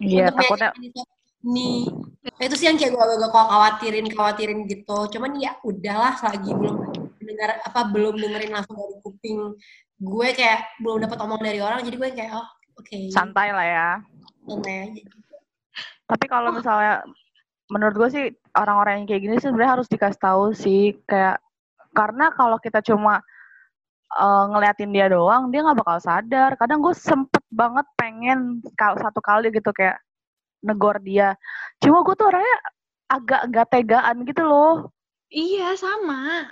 iya 0.05 0.29
takutnya 0.29 0.77
itu. 0.77 1.01
Nih. 1.47 1.87
Nah, 2.26 2.43
itu 2.43 2.55
sih 2.59 2.67
yang 2.67 2.75
kayak 2.75 2.93
gue 2.93 3.03
agak 3.03 3.31
khawatirin 3.31 4.07
khawatirin 4.11 4.67
gitu. 4.67 4.99
Cuman 5.15 5.38
ya 5.38 5.55
udahlah 5.62 6.19
selagi 6.19 6.50
belum 6.50 7.07
dengar 7.23 7.59
apa 7.62 7.81
belum 7.91 8.19
dengerin 8.19 8.55
langsung 8.55 8.79
dari 8.79 8.97
kuping 9.03 9.38
gue 9.97 10.29
kayak 10.37 10.76
belum 10.83 11.03
dapat 11.09 11.19
omong 11.25 11.43
dari 11.43 11.59
orang 11.62 11.83
jadi 11.87 11.97
gue 11.97 12.11
kayak 12.19 12.33
oh 12.35 12.47
oke. 12.83 12.99
Santai 13.15 13.55
lah 13.55 13.67
ya. 13.67 13.91
Santai 14.47 14.75
aja. 14.91 15.03
Tapi 16.07 16.25
kalau 16.26 16.50
misalnya 16.55 17.03
menurut 17.71 17.95
gue 17.95 18.09
sih 18.11 18.25
orang-orang 18.55 19.03
yang 19.03 19.07
kayak 19.11 19.23
gini 19.23 19.35
sih 19.38 19.50
sebenarnya 19.50 19.75
harus 19.79 19.88
dikasih 19.91 20.21
tahu 20.23 20.45
sih 20.55 20.95
kayak 21.07 21.43
karena 21.95 22.31
kalau 22.35 22.62
kita 22.62 22.79
cuma 22.83 23.19
eh, 24.15 24.45
ngeliatin 24.50 24.95
dia 24.95 25.11
doang 25.11 25.50
dia 25.50 25.62
nggak 25.62 25.79
bakal 25.79 25.99
sadar. 26.03 26.55
Kadang 26.59 26.83
gue 26.83 26.95
sempet 26.95 27.43
banget 27.50 27.87
pengen 27.95 28.62
satu 28.79 29.19
kali 29.23 29.50
gitu 29.50 29.71
kayak 29.71 29.99
negor 30.63 30.97
dia. 31.01 31.35
Cuma 31.79 32.01
gue 32.01 32.15
tuh 32.15 32.27
orangnya 32.29 32.57
agak 33.07 33.41
gak 33.51 33.69
tegaan 33.71 34.17
gitu 34.25 34.43
loh. 34.43 34.91
Iya, 35.27 35.75
sama. 35.75 36.47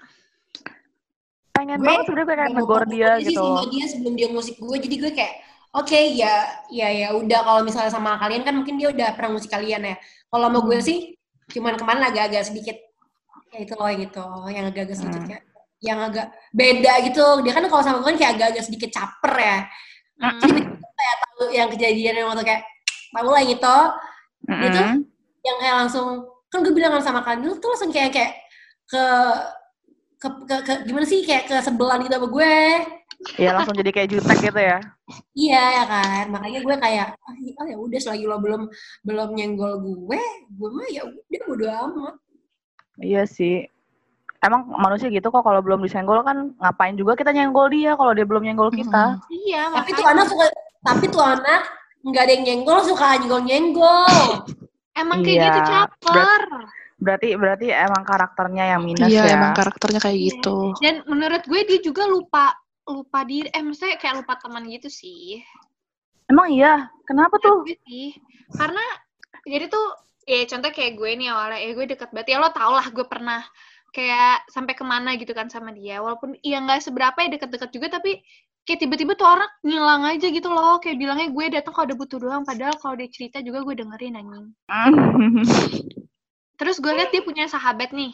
Pengen 1.55 1.79
Gue 1.79 1.87
banget 1.87 2.05
sebenarnya 2.11 2.27
gue 2.27 2.35
kayak 2.35 2.51
Gak 2.51 2.57
negor 2.59 2.83
dia 2.91 3.11
gitu. 3.23 3.39
sama 3.39 3.63
dia 3.71 3.85
sebelum 3.87 4.15
dia 4.19 4.29
musik 4.29 4.55
gue 4.59 4.77
jadi 4.83 4.97
gue 4.99 5.13
kayak 5.15 5.35
oke 5.71 6.01
ya 6.19 6.35
ya 6.67 6.89
ya 6.91 7.09
udah 7.15 7.41
kalau 7.43 7.61
misalnya 7.63 7.95
sama 7.95 8.19
kalian 8.19 8.43
kan 8.43 8.55
mungkin 8.59 8.75
dia 8.75 8.91
udah 8.91 9.15
pernah 9.15 9.39
musik 9.39 9.51
kalian 9.51 9.83
ya 9.87 9.97
kalau 10.27 10.51
sama 10.51 10.59
Hmm. 10.59 10.67
gue 10.67 10.79
sih 10.83 10.99
cuman 11.55 11.79
kemarin 11.79 12.03
agak-agak 12.11 12.43
sedikit 12.43 12.75
ya 13.55 13.59
itu 13.63 13.75
loh 13.75 13.87
yang 13.87 14.03
itu 14.03 14.25
yang 14.51 14.65
agak-agak 14.67 14.97
sedikit 14.99 15.21
Hmm. 15.23 15.31
kayak 15.31 15.45
yang 15.79 15.99
agak 16.03 16.27
beda 16.51 16.93
gitu 17.07 17.25
dia 17.47 17.53
kan 17.55 17.65
kalau 17.71 17.83
sama 17.87 17.97
gue 18.03 18.09
kan 18.11 18.19
kayak 18.19 18.33
agak-agak 18.35 18.65
sedikit 18.67 18.91
caper 18.91 19.35
ya 19.39 19.59
Hmm. 20.15 20.39
jadi 20.43 20.61
kayak 20.75 21.17
tahu 21.23 21.45
yang 21.51 21.69
kejadian 21.71 22.15
yang 22.19 22.27
waktu 22.31 22.43
kayak 22.43 22.63
tau 23.15 23.29
lah 23.31 23.41
yang 23.41 23.55
itu 23.55 23.77
Itu? 24.45 24.83
Yang 25.41 25.57
kayak 25.63 25.77
langsung 25.87 26.07
kan 26.51 26.59
gue 26.61 26.75
bilang 26.75 26.93
kan 26.99 27.03
sama 27.03 27.21
Kandil 27.23 27.57
tuh 27.59 27.69
langsung 27.71 27.91
kayak 27.91 28.11
kayak 28.13 28.33
ke 28.85 29.05
ke, 30.19 30.29
ke, 30.49 30.57
ke- 30.65 30.83
gimana 30.85 31.05
sih 31.05 31.21
kayak 31.23 31.49
ke 31.49 31.57
sebelah 31.61 31.97
gitu 32.01 32.13
sama 32.13 32.29
gue 32.29 32.55
Iya 33.41 33.57
langsung 33.57 33.73
jadi 33.73 33.89
kayak 33.89 34.09
jutek 34.13 34.39
gitu 34.43 34.61
ya. 34.61 34.79
iya 35.33 35.63
ya 35.81 35.85
kan 35.89 36.25
makanya 36.29 36.61
gue 36.61 36.77
kayak 36.77 37.07
ah, 37.17 37.33
oh 37.33 37.65
ya 37.65 37.77
udah 37.77 37.97
selagi 38.01 38.25
lo 38.29 38.37
belum 38.37 38.69
belum 39.01 39.29
nyenggol 39.33 39.81
gue 39.81 40.21
gue 40.51 40.69
mah 40.69 40.87
ya 40.93 41.03
udah 41.05 41.41
bodo 41.49 41.67
amat 41.69 42.15
Iya 42.95 43.27
sih. 43.27 43.67
Emang 44.39 44.71
manusia 44.71 45.09
gitu 45.09 45.33
kok 45.33 45.43
kalau 45.43 45.65
belum 45.65 45.83
disenggol 45.83 46.21
kan 46.23 46.53
ngapain 46.61 46.95
juga 46.95 47.17
kita 47.17 47.33
nyenggol 47.33 47.67
dia 47.73 47.97
kalau 47.97 48.13
dia 48.13 48.23
belum 48.29 48.45
nyenggol 48.45 48.69
kita. 48.71 49.19
Iya, 49.33 49.73
tapi 49.73 49.91
tuh 49.97 50.05
anak 50.07 50.27
suka 50.29 50.47
tapi 50.85 51.05
tuh 51.09 51.25
anak 51.25 51.65
nggak 52.05 52.23
ada 52.23 52.33
yang 52.37 52.45
nyenggol 52.45 52.79
suka 52.85 53.17
nyenggol 53.19 53.43
nyenggol 53.43 54.15
Emang 54.95 55.27
kayak 55.27 55.39
gitu 55.43 55.59
Iya, 55.59 55.67
caper. 55.67 56.43
Berarti 57.03 57.29
berarti 57.35 57.67
emang 57.75 58.03
karakternya 58.07 58.65
yang 58.79 58.83
minus 58.87 59.11
Iya, 59.11 59.23
ya. 59.27 59.35
emang 59.35 59.53
karakternya 59.59 59.99
kayak 60.01 60.19
Iya. 60.19 60.27
gitu. 60.31 60.57
Dan 60.79 61.03
menurut 61.11 61.43
gue 61.51 61.61
dia 61.67 61.79
juga 61.83 62.07
lupa 62.07 62.55
lupa 62.87 63.27
diri, 63.27 63.51
eh 63.51 63.59
maksudnya 63.59 63.99
kayak 63.99 64.23
lupa 64.23 64.39
teman 64.39 64.63
gitu 64.71 64.87
sih. 64.87 65.43
Emang 66.31 66.47
iya. 66.55 66.87
Kenapa 67.11 67.43
tuh? 67.43 67.67
Menurut 67.67 67.75
gue 67.75 67.79
sih. 67.91 68.09
Karena 68.55 68.85
jadi 69.45 69.67
tuh 69.67 69.87
ya 70.25 70.41
contoh 70.49 70.71
kayak 70.73 70.93
gue 70.97 71.11
nih 71.21 71.29
awalnya 71.29 71.59
ya 71.61 71.71
gue 71.77 71.87
deket 71.91 72.09
banget 72.15 72.29
ya 72.33 72.37
lo 72.41 72.49
tau 72.55 72.73
lah 72.73 72.87
gue 72.89 73.05
pernah 73.05 73.45
kayak 73.95 74.43
sampai 74.51 74.75
ke 74.75 74.83
mana 74.83 75.15
gitu 75.15 75.31
kan 75.31 75.47
sama 75.47 75.71
dia. 75.71 76.03
Walaupun 76.03 76.35
ya 76.43 76.59
nggak 76.59 76.83
seberapa 76.83 77.15
ya 77.15 77.39
deket-deket 77.39 77.71
juga 77.71 77.87
tapi 77.95 78.19
kayak 78.67 78.83
tiba-tiba 78.83 79.15
tuh 79.15 79.31
orang 79.31 79.51
ngilang 79.63 80.03
aja 80.11 80.27
gitu 80.27 80.51
loh. 80.51 80.83
Kayak 80.83 80.99
bilangnya 80.99 81.29
gue 81.31 81.45
datang 81.55 81.73
kalau 81.73 81.87
ada 81.87 81.97
butuh 81.97 82.19
doang 82.19 82.43
padahal 82.43 82.75
kalau 82.83 82.99
dia 82.99 83.07
cerita 83.09 83.39
juga 83.39 83.63
gue 83.63 83.75
dengerin 83.79 84.19
anjing. 84.19 84.47
Terus 86.59 86.77
gue 86.83 86.93
liat 86.93 87.15
dia 87.15 87.23
punya 87.23 87.47
sahabat 87.47 87.95
nih. 87.95 88.13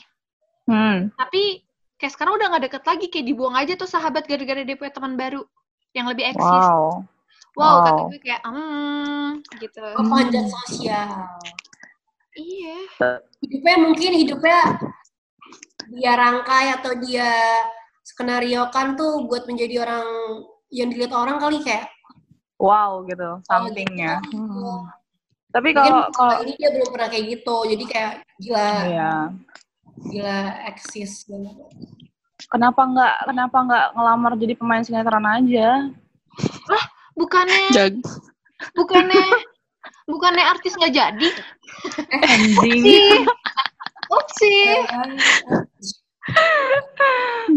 Hmm. 0.70 1.10
tapi 1.18 1.66
kayak 1.98 2.14
sekarang 2.14 2.38
udah 2.38 2.46
nggak 2.54 2.70
deket 2.70 2.84
lagi 2.86 3.06
kayak 3.10 3.26
dibuang 3.26 3.58
aja 3.58 3.74
tuh 3.74 3.90
sahabat 3.90 4.22
gara-gara 4.30 4.62
dia 4.62 4.78
punya 4.78 4.94
teman 4.94 5.18
baru 5.18 5.42
yang 5.98 6.06
lebih 6.06 6.30
eksis. 6.30 6.38
Wow. 6.38 7.02
wow, 7.58 7.74
kata 7.82 7.90
Wow. 7.90 8.08
gue 8.14 8.20
kayak 8.22 8.40
hmm 8.46 9.28
gitu. 9.58 9.82
Oh, 9.82 10.06
panjat 10.06 10.46
sosial. 10.46 11.10
Iya. 12.38 12.76
Hidupnya 13.42 13.76
mungkin 13.82 14.10
hidupnya 14.14 14.58
dia 15.90 16.12
rangkai 16.14 16.66
atau 16.78 16.92
dia 17.02 17.30
skenario 18.06 18.70
kan 18.70 18.94
tuh 18.94 19.26
buat 19.26 19.44
menjadi 19.50 19.82
orang 19.82 20.06
yang 20.70 20.88
dilihat 20.90 21.10
orang 21.14 21.42
kali 21.42 21.58
kayak 21.62 21.90
Wow 22.60 23.08
gitu, 23.08 23.40
somethingnya. 23.48 24.20
oh, 24.36 24.84
Tapi 25.48 25.72
Mungkin 25.72 25.80
kalau 25.80 26.04
kalau 26.12 26.34
ini 26.44 26.52
dia 26.60 26.68
belum 26.70 26.88
pernah 26.92 27.08
kayak 27.08 27.24
gitu 27.40 27.56
jadi 27.66 27.84
kayak 27.88 28.12
gila 28.36 28.70
iya. 28.86 29.12
gila 30.12 30.38
eksis 30.68 31.24
Kenapa 32.52 32.80
nggak 32.84 33.14
kenapa 33.32 33.56
nggak 33.64 33.86
ngelamar 33.96 34.32
jadi 34.36 34.54
pemain 34.60 34.84
sinetron 34.84 35.24
aja? 35.24 35.88
bukannya 37.16 37.72
Jag. 37.72 37.96
bukannya 38.76 39.24
bukannya 40.08 40.44
artis 40.44 40.76
nggak 40.76 40.94
jadi 40.94 41.28
Anjing. 42.12 43.24
Upsi. 44.10 44.54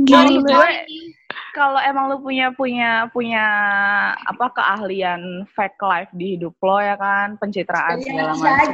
Gila. 0.05 0.41
gue 0.41 0.71
kalau 1.53 1.77
emang 1.85 2.09
lu 2.09 2.17
punya 2.17 2.49
punya 2.57 3.05
punya 3.13 3.45
apa 4.25 4.49
keahlian 4.57 5.45
fake 5.53 5.77
life 5.85 6.09
di 6.17 6.33
hidup 6.33 6.57
lo 6.65 6.81
ya 6.81 6.97
kan? 6.97 7.37
Pencitraan 7.37 8.01
segala 8.01 8.33
macam. 8.33 8.73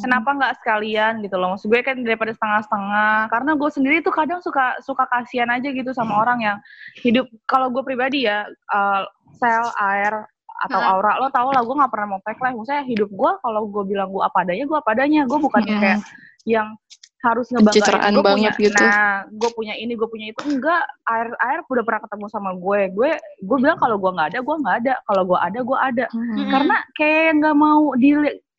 Kenapa 0.00 0.28
nggak 0.32 0.54
sekalian 0.64 1.20
gitu 1.20 1.36
loh? 1.36 1.52
Maksud 1.52 1.68
gue 1.68 1.84
kan 1.84 2.00
daripada 2.00 2.32
setengah-setengah. 2.32 3.28
Karena 3.28 3.52
gue 3.52 3.70
sendiri 3.70 3.96
tuh 4.00 4.16
kadang 4.16 4.40
suka 4.40 4.80
suka 4.80 5.04
kasihan 5.12 5.52
aja 5.52 5.68
gitu 5.68 5.92
sama 5.92 6.24
orang 6.24 6.40
yang 6.40 6.58
hidup. 7.04 7.28
Kalau 7.44 7.68
gue 7.68 7.84
pribadi 7.84 8.24
ya 8.24 8.48
eh, 8.48 9.02
sel 9.36 9.68
air 9.76 10.24
atau 10.64 10.80
Hah. 10.80 10.96
aura 10.96 11.18
lo 11.20 11.28
tau 11.34 11.52
lah 11.52 11.60
gue 11.60 11.76
nggak 11.76 11.92
pernah 11.92 12.16
mau 12.16 12.20
fake 12.24 12.40
life. 12.40 12.56
Maksudnya 12.56 12.84
hidup 12.88 13.10
gue 13.12 13.32
kalau 13.44 13.68
gue 13.68 13.84
bilang 13.84 14.08
gue 14.08 14.24
apa 14.24 14.40
adanya 14.40 14.64
gue 14.64 14.78
apa 14.80 14.90
adanya. 14.96 15.28
Gue 15.28 15.36
bukan 15.36 15.60
Hmm. 15.68 15.80
kayak 15.84 16.00
yang 16.44 16.76
harus 17.24 17.48
ngebanggain 17.48 18.12
gue 18.12 18.24
punya 18.36 18.50
gitu. 18.60 18.76
nah 18.76 19.24
gue 19.32 19.50
punya 19.56 19.74
ini 19.80 19.96
gue 19.96 20.08
punya 20.08 20.26
itu. 20.28 20.40
Enggak 20.44 20.84
air 21.08 21.32
air 21.40 21.58
udah 21.64 21.84
pernah 21.84 22.00
ketemu 22.04 22.26
sama 22.28 22.50
gue. 22.52 22.80
Gue 22.92 23.10
gue 23.16 23.56
bilang 23.58 23.80
kalau 23.80 23.96
gue 23.96 24.10
nggak 24.12 24.28
ada 24.36 24.40
gue 24.44 24.56
nggak 24.60 24.76
ada. 24.84 24.94
Kalau 25.08 25.22
gue 25.24 25.38
ada 25.40 25.58
gue 25.64 25.78
ada. 25.80 26.04
Mm-mm. 26.12 26.48
karena 26.52 26.76
kayak 27.00 27.28
nggak 27.40 27.56
mau 27.56 27.82
di 27.96 28.10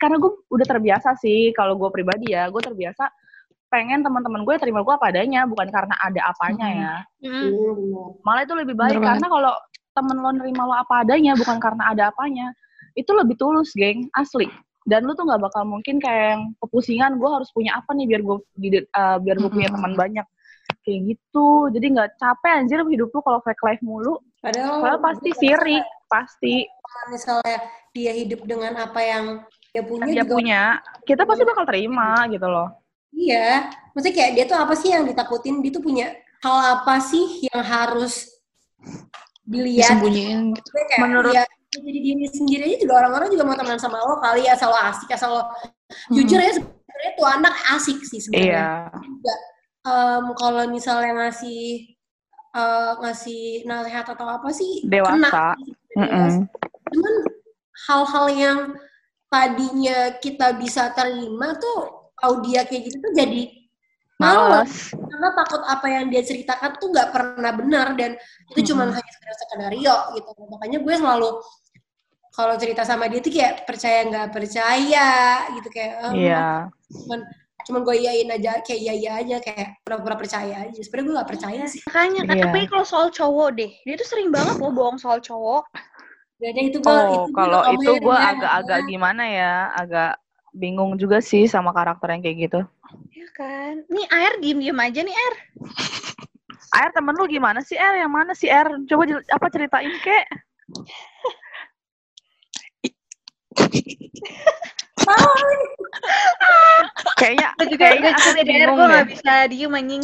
karena 0.01 0.18
gue 0.18 0.32
udah 0.50 0.65
terbiasa 0.65 1.10
sih. 1.22 1.54
Kalau 1.54 1.77
gue 1.77 1.89
pribadi 1.94 2.34
ya 2.34 2.50
gue 2.50 2.62
terbiasa 2.62 3.06
pengen 3.70 4.01
teman-teman 4.01 4.42
gue 4.46 4.56
terima 4.58 4.82
gue 4.82 4.94
apa 4.94 5.13
adanya 5.13 5.44
bukan 5.46 5.68
karena 5.70 5.94
ada 6.01 6.22
apanya 6.32 6.68
Hmm. 6.70 6.80
ya. 6.80 6.96
Mm. 7.27 8.24
malah 8.24 8.42
itu 8.46 8.54
lebih 8.56 8.75
baik 8.77 8.98
Bener 8.98 9.20
karena 9.20 9.27
kalau 9.27 9.54
temen 9.96 10.18
lo 10.22 10.32
nerima 10.32 10.63
lo 10.63 10.75
apa 10.80 11.04
adanya 11.04 11.34
bukan 11.36 11.58
karena 11.60 11.84
ada 11.92 12.10
apanya 12.13 12.54
itu 12.96 13.12
lebih 13.12 13.36
tulus 13.36 13.75
geng. 13.75 14.08
Asli 14.15 14.48
dan 14.86 15.01
lu 15.04 15.18
tuh 15.18 15.25
nggak 15.25 15.42
bakal 15.42 15.65
mungkin 15.65 15.98
kayak 15.98 16.38
yang 16.38 16.44
kepusingan 16.62 17.18
gue 17.18 17.30
harus 17.30 17.50
punya 17.50 17.75
apa 17.82 17.92
nih 17.98 18.06
biar 18.06 18.22
gue 18.22 18.38
biar 19.25 19.38
gue 19.42 19.51
punya 19.51 19.70
teman 19.74 19.94
banyak 19.98 20.25
kayak 20.86 21.00
gitu 21.10 21.74
jadi 21.74 21.86
nggak 21.98 22.10
capek 22.22 22.54
anjir 22.62 22.80
hidup 22.86 23.10
lu 23.10 23.20
kalau 23.25 23.42
fake 23.42 23.63
life 23.65 23.82
mulu 23.82 24.22
Padahal, 24.46 24.77
Padahal 24.77 25.01
pasti 25.01 25.30
sirik 25.42 25.86
pasti 26.06 26.56
Kalau 26.70 27.06
misalnya 27.10 27.58
dia 27.98 28.13
hidup 28.13 28.46
dengan 28.46 28.77
apa 28.77 29.01
yang 29.01 29.25
dia 29.74 29.82
punya 29.82 30.06
dia 30.06 30.22
juga 30.22 30.34
punya 30.38 30.62
kita 31.01 31.22
pasti 31.25 31.44
bakal 31.44 31.65
terima 31.65 32.30
gitu 32.30 32.46
loh 32.46 32.70
iya. 33.15 33.74
Maksudnya 33.96 34.15
kayak 34.15 34.32
dia 34.36 34.44
tuh 34.44 34.60
apa 34.60 34.75
sih 34.75 34.92
yang 34.92 35.08
ditakutin? 35.08 35.63
Dia 35.63 35.72
tuh 35.72 35.80
punya 35.80 36.12
hal 36.44 36.56
apa 36.77 37.00
sih 37.00 37.48
yang 37.48 37.63
harus 37.63 38.27
dilihat? 39.48 39.96
Disembunyiin 39.96 40.51
gitu. 40.51 40.70
Kayak 40.75 41.00
Menurut- 41.00 41.32
dia 41.32 41.44
jadi 41.82 42.00
diri 42.00 42.25
sendiri 42.32 42.62
aja 42.67 42.77
juga 42.84 42.94
orang-orang 43.03 43.27
juga 43.34 43.44
mau 43.44 43.55
temenan 43.58 43.82
sama 43.82 43.98
lo 44.03 44.20
kali 44.22 44.48
ya, 44.48 44.55
asal 44.55 44.72
lo 44.72 44.79
asik, 44.79 45.10
asal 45.12 45.29
lo 45.36 45.44
jujur 46.13 46.39
ya 46.39 46.51
sebenarnya 46.55 47.12
tuh 47.17 47.27
anak 47.27 47.55
asik 47.75 48.00
sih 48.08 48.20
sebenarnya. 48.24 48.48
iya 48.48 48.67
juga 49.03 49.34
em, 49.86 50.25
kalau 50.39 50.63
misalnya 50.72 51.12
ngasih 51.25 51.62
eh, 52.55 52.91
ngasih 53.03 53.44
nasihat 53.67 54.05
atau 54.15 54.27
apa 54.27 54.50
sih 54.55 54.88
Dewasa. 54.88 55.13
kena 55.13 55.29
sebenarnya. 55.29 55.74
Mm-mm. 55.96 56.32
cuman 56.91 57.13
hal-hal 57.88 58.25
yang 58.32 58.60
tadinya 59.27 60.15
kita 60.24 60.55
bisa 60.55 60.96
terima 60.96 61.60
tuh 61.60 62.10
audia 62.24 62.63
kayak 62.63 62.88
gitu 62.88 62.98
tuh 63.03 63.13
jadi 63.13 63.44
males 64.15 64.96
karena 64.96 65.29
takut 65.36 65.60
apa 65.67 65.88
yang 65.91 66.08
dia 66.08 66.24
ceritakan 66.24 66.79
tuh 66.79 66.88
nggak 66.88 67.12
pernah 67.12 67.51
benar 67.51 68.00
dan 68.00 68.15
itu 68.55 68.72
cuma 68.72 68.88
Mm-mm. 68.88 68.96
hanya 68.96 69.12
sekedar 69.12 69.36
skenario 69.44 69.96
gitu 70.15 70.29
makanya 70.48 70.79
gue 70.79 70.96
selalu 70.96 71.29
kalau 72.36 72.56
cerita 72.60 72.84
sama 72.84 73.08
dia 73.08 73.24
tuh 73.24 73.32
kayak 73.32 73.63
percaya 73.63 74.04
nggak 74.06 74.27
percaya 74.30 75.08
gitu 75.56 75.68
kayak 75.72 75.94
"Ah, 76.04 76.12
iya 76.12 76.44
cuman 76.92 77.20
cuman 77.65 77.82
gue 77.82 77.96
iyain 77.98 78.30
aja 78.30 78.62
kayak 78.62 78.77
iya 78.77 78.94
iya 78.94 79.12
aja 79.18 79.36
kayak 79.42 79.82
pura-pura 79.82 80.13
percaya 80.13 80.68
aja 80.68 80.77
sebenarnya 80.77 81.08
gue 81.08 81.15
gak 81.18 81.32
percaya 81.34 81.63
sih 81.65 81.82
Makanya 81.89 82.22
kan, 82.30 82.36
Iya. 82.38 82.44
tapi 82.46 82.60
kalau 82.70 82.86
soal 82.86 83.08
cowok 83.10 83.50
deh, 83.58 83.72
dia 83.82 83.96
tuh 83.98 84.06
sering 84.06 84.30
banget 84.30 84.62
loh 84.62 84.70
bohong 84.70 85.01
soal 85.01 85.18
cowok. 85.18 85.65
Ada 86.38 86.62
itu 86.62 86.77
gue 86.77 86.92
oh 86.94 87.25
kalau 87.34 87.62
itu 87.74 87.92
gue 87.98 88.18
agak-agak 88.22 88.80
gimana 88.86 89.24
ya 89.25 89.54
agak 89.74 90.20
bingung 90.54 90.94
juga 91.00 91.18
sih 91.24 91.50
sama 91.50 91.74
karakter 91.74 92.12
yang 92.13 92.22
kayak 92.22 92.38
gitu 92.48 92.60
Ya 93.18 93.27
kan? 93.34 93.82
Nih 93.89 94.06
air 94.13 94.34
diem-diem 94.44 94.77
aja 94.77 95.00
nih 95.01 95.15
air. 95.15 95.34
Air 96.75 96.92
temen 96.94 97.15
lu 97.18 97.25
gimana 97.25 97.63
sih 97.65 97.80
Er? 97.80 97.98
Yang 97.98 98.12
mana 98.13 98.32
sih 98.38 98.51
Er? 98.51 98.68
Coba 98.86 99.04
apa 99.32 99.46
ceritain 99.50 99.89
kek? 100.04 100.25
kayaknya 107.20 107.48
Gue 107.56 107.66
juga 107.72 107.84
kayaknya 107.88 108.12
gue 108.12 108.20
aku 108.20 108.30
bingung 108.44 108.76
gue 108.76 108.86
gak 108.86 109.06
deh. 109.06 109.10
bisa 109.16 109.34
diem 109.48 109.74
anjing. 109.74 110.04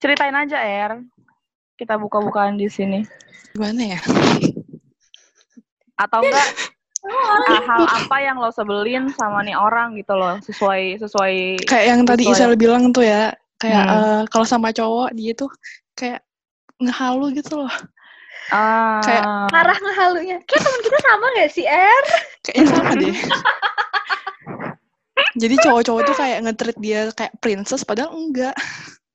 Ceritain 0.00 0.36
aja 0.36 0.58
Er. 0.60 0.92
Kita 1.76 1.96
buka-bukaan 1.96 2.60
di 2.60 2.68
sini. 2.68 3.00
Gimana 3.56 3.96
ya? 3.96 4.00
Atau 5.96 6.20
enggak 6.24 6.48
ah, 7.48 7.60
hal 7.64 7.84
apa 7.88 8.16
yang 8.20 8.36
lo 8.36 8.52
sebelin 8.52 9.08
sama 9.16 9.40
nih 9.40 9.56
orang 9.56 9.96
gitu 9.96 10.12
loh 10.12 10.36
sesuai 10.44 11.00
sesuai 11.00 11.64
Kayak 11.64 11.86
yang 11.88 12.00
tadi 12.04 12.22
Betul. 12.28 12.36
Isel 12.36 12.52
bilang 12.56 12.92
tuh 12.92 13.04
ya, 13.04 13.32
kayak 13.56 13.84
Hmm. 13.84 13.96
eh, 13.96 14.22
kalau 14.28 14.44
sama 14.44 14.68
cowok 14.72 15.12
dia 15.16 15.32
tuh 15.32 15.48
kayak 15.96 16.20
ngehalu 16.80 17.40
gitu 17.40 17.64
loh. 17.64 17.72
Ah, 18.48 19.00
kayak 19.04 19.24
Parah 19.52 19.78
ngehalunya. 19.78 20.36
Kayak 20.48 20.62
teman 20.64 20.80
kita 20.82 20.98
sama 21.04 21.26
gak 21.36 21.50
sih, 21.52 21.64
Er? 21.68 22.04
Kayaknya 22.42 22.64
sama 22.72 22.92
deh. 22.96 23.16
Jadi 25.38 25.54
cowok-cowok 25.62 26.02
tuh 26.08 26.16
kayak 26.16 26.38
nge-treat 26.48 26.78
dia 26.80 27.00
kayak 27.14 27.32
princess 27.38 27.84
padahal 27.84 28.10
enggak. 28.16 28.56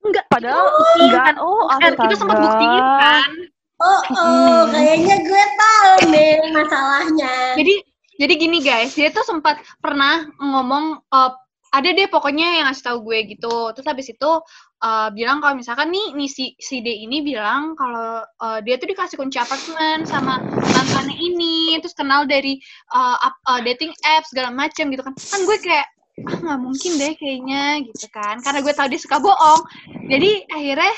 Enggak. 0.06 0.26
padahal 0.30 0.70
Itu 0.70 1.10
enggak 1.10 1.24
kan, 1.34 1.36
oh 1.42 1.66
Er, 1.82 1.94
kita 1.98 2.16
sempat 2.16 2.38
buktiin 2.40 2.86
kan. 3.02 3.32
Oh, 3.76 4.02
oh, 4.16 4.60
kayaknya 4.72 5.20
gue 5.20 5.44
tahu 5.60 5.94
nih 6.16 6.40
masalahnya. 6.56 7.60
Jadi 7.60 7.76
Jadi 8.16 8.34
gini 8.40 8.64
guys, 8.64 8.96
dia 8.96 9.12
tuh 9.12 9.28
sempat 9.28 9.60
pernah 9.84 10.24
ngomong 10.40 11.04
eh, 11.04 11.32
ada 11.76 11.90
deh 11.92 12.08
pokoknya 12.08 12.64
yang 12.64 12.66
ngasih 12.72 12.86
tahu 12.88 12.98
gue 13.12 13.20
gitu. 13.36 13.76
Terus 13.76 13.88
habis 13.88 14.08
itu 14.08 14.32
eh, 14.80 15.10
bilang 15.12 15.44
kalau 15.44 15.60
misalkan 15.60 15.92
nih, 15.92 16.16
nih 16.16 16.30
si, 16.32 16.56
si 16.56 16.80
D 16.80 16.88
ini 17.04 17.20
bilang 17.20 17.76
kalau 17.76 18.24
eh, 18.24 18.60
dia 18.64 18.80
tuh 18.80 18.88
dikasih 18.88 19.20
kunci 19.20 19.36
apartemen 19.36 20.08
sama 20.08 20.40
mantannya 20.72 21.16
ini, 21.20 21.76
terus 21.84 21.92
kenal 21.92 22.24
dari 22.24 22.56
eh, 22.96 23.18
ap- 23.20 23.44
eh, 23.44 23.62
dating 23.68 23.92
apps 24.08 24.32
segala 24.32 24.50
macam 24.56 24.88
gitu 24.88 25.04
kan. 25.04 25.14
Kan 25.14 25.42
gue 25.44 25.58
kayak 25.60 25.88
ah 26.32 26.38
nggak 26.40 26.60
mungkin 26.64 26.92
deh 26.96 27.14
kayaknya 27.20 27.64
gitu 27.92 28.08
kan. 28.08 28.40
Karena 28.40 28.64
gue 28.64 28.74
tahu 28.74 28.88
dia 28.88 29.02
suka 29.04 29.20
bohong. 29.20 29.62
Jadi 30.08 30.48
akhirnya 30.48 30.96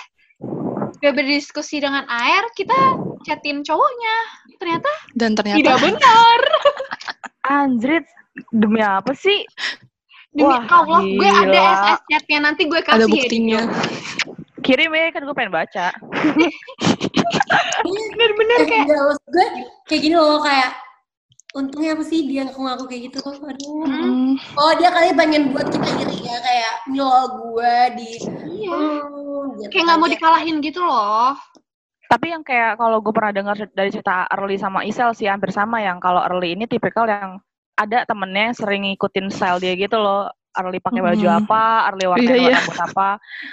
gue 1.01 1.11
berdiskusi 1.13 1.81
dengan 1.81 2.05
Air, 2.05 2.45
kita 2.53 2.77
chatin 3.25 3.65
cowoknya. 3.65 4.17
Ternyata 4.61 4.91
Dan 5.17 5.33
tidak 5.33 5.57
ternyata 5.57 5.77
benar. 5.81 6.39
Anjrit, 7.57 8.05
demi 8.53 8.81
apa 8.83 9.13
sih? 9.17 9.41
Demi 10.35 10.47
Wah, 10.47 10.63
Allah, 10.69 11.01
gue 11.01 11.29
ada 11.29 11.49
gila. 11.49 11.73
SS 11.87 12.01
chatnya 12.07 12.39
nanti 12.43 12.61
gue 12.65 12.79
kasih 12.83 12.95
ada 12.99 13.05
ya, 13.05 13.09
buktinya. 13.09 13.61
Kirim 14.61 14.91
ya, 14.91 15.05
kan 15.09 15.21
gue 15.23 15.35
pengen 15.35 15.53
baca. 15.53 15.85
Bener-bener 17.85 18.59
kayak 18.67 18.85
gue 18.89 19.45
kayak 19.87 20.01
gini 20.01 20.15
loh 20.17 20.41
kayak 20.41 20.75
untungnya 21.55 21.97
apa 21.97 22.03
sih 22.05 22.27
dia 22.27 22.45
ngaku-ngaku 22.45 22.83
kayak 22.85 23.01
gitu 23.09 23.17
aduh 23.23 23.85
Mm, 23.87 24.35
oh 24.59 24.71
dia 24.77 24.89
kali 24.93 25.09
pengen 25.15 25.55
buat 25.55 25.65
kita 25.71 25.89
iri 26.03 26.17
ya 26.21 26.37
kayak 26.37 26.73
ini 26.85 26.99
loh 27.01 27.23
gue 27.33 27.73
di 27.97 28.09
iya. 28.61 28.77
hmm, 28.77 29.57
gitu 29.57 29.69
Kayak 29.71 29.83
nggak 29.87 29.97
mau 29.97 30.05
aja. 30.05 30.13
dikalahin 30.13 30.55
gitu 30.61 30.79
loh. 30.83 31.33
Tapi 32.07 32.25
yang 32.31 32.43
kayak 32.43 32.77
kalau 32.77 33.01
gue 33.01 33.11
pernah 33.11 33.33
dengar 33.33 33.55
dari 33.73 33.89
cerita 33.89 34.27
Early 34.31 34.55
sama 34.55 34.85
Isel 34.85 35.11
sih 35.11 35.27
hampir 35.27 35.49
sama 35.51 35.81
yang 35.81 35.97
kalau 35.99 36.21
Early 36.23 36.53
ini 36.53 36.63
tipikal 36.63 37.03
yang 37.03 37.39
ada 37.77 38.03
temennya 38.03 38.51
sering 38.51 38.83
ngikutin 38.83 39.29
style 39.29 39.61
dia 39.61 39.73
gitu 39.73 39.95
loh. 39.95 40.27
Early 40.51 40.81
pakai 40.81 41.05
baju 41.05 41.21
Mhm. 41.21 41.37
apa, 41.39 41.61
Early 41.85 42.05
warna 42.09 42.25
Iya, 42.25 42.33
iya. 42.33 42.57
rambut 42.57 42.79
apa. 42.81 43.09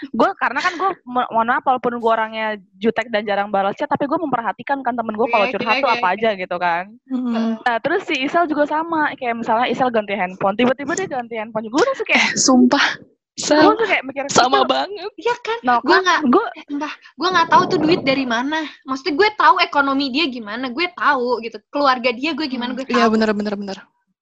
Gue 0.09 0.31
karena 0.35 0.57
kan 0.59 0.73
gue 0.73 0.91
mo- 1.05 1.29
mohon 1.29 1.47
maaf 1.47 1.61
walaupun 1.63 2.01
gue 2.01 2.09
orangnya 2.11 2.47
jutek 2.75 3.13
dan 3.13 3.29
jarang 3.29 3.53
balas 3.53 3.77
chat, 3.77 3.85
tapi 3.85 4.09
gue 4.09 4.17
memperhatikan 4.17 4.81
kan 4.81 4.97
temen 4.97 5.13
gue 5.13 5.29
kalau 5.29 5.45
Oke, 5.45 5.53
curhat 5.53 5.69
oke, 5.71 5.83
tuh 5.85 5.91
oke, 5.93 5.97
apa 6.01 6.09
oke. 6.09 6.15
aja 6.17 6.29
gitu 6.33 6.57
kan. 6.57 6.85
mm. 7.05 7.61
Nah 7.61 7.77
terus 7.79 8.09
si 8.09 8.17
Isel 8.19 8.49
juga 8.49 8.65
sama, 8.65 9.13
kayak 9.15 9.37
misalnya 9.37 9.69
Isel 9.69 9.93
ganti 9.93 10.17
handphone, 10.17 10.57
tiba-tiba 10.57 10.97
dia 10.97 11.05
ganti 11.07 11.37
handphone. 11.37 11.69
Gue 11.69 11.85
langsung 11.85 12.09
kayak, 12.09 12.25
Eh, 12.25 12.41
sumpah. 12.41 12.87
gue 12.97 13.45
Sel, 13.45 13.61
langsung 13.61 13.85
kayak 13.85 14.05
mikir 14.07 14.25
sama 14.33 14.65
banget. 14.65 15.11
Iya 15.19 15.35
kan? 15.37 15.59
No, 15.61 15.75
Gue 15.83 15.93
kan 15.93 16.01
nggak, 16.01 16.21
gue 16.31 16.45
eh, 16.57 16.65
entah, 16.73 16.93
gue 17.13 17.29
nggak 17.29 17.49
tahu 17.51 17.63
tuh 17.69 17.79
duit 17.83 18.01
dari 18.01 18.25
mana. 18.25 18.65
Maksudnya 18.81 19.13
gue 19.13 19.29
tahu 19.37 19.55
ekonomi 19.61 20.09
dia 20.09 20.25
gimana, 20.25 20.73
gue 20.73 20.87
tahu 20.89 21.43
gitu. 21.43 21.61
Keluarga 21.69 22.09
dia 22.09 22.33
gue 22.33 22.47
gimana 22.47 22.73
gue 22.73 22.89
tahu. 22.89 22.97
Iya 22.97 23.13
bener 23.13 23.29
bener 23.35 23.55
bener. 23.55 23.79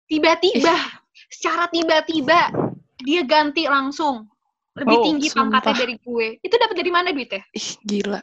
Tiba-tiba, 0.07 0.75
secara 1.29 1.67
tiba-tiba 1.67 2.51
dia 2.99 3.23
ganti 3.23 3.65
langsung 3.65 4.29
lebih 4.73 4.97
Oh, 4.97 5.05
tinggi 5.05 5.29
pangkatnya 5.29 5.73
sumpah. 5.73 5.81
dari 5.81 5.95
gue. 5.99 6.27
Itu 6.41 6.55
dapat 6.55 6.75
dari 6.77 6.91
mana 6.91 7.09
duitnya? 7.11 7.43
Ih 7.51 7.69
gila. 7.83 8.21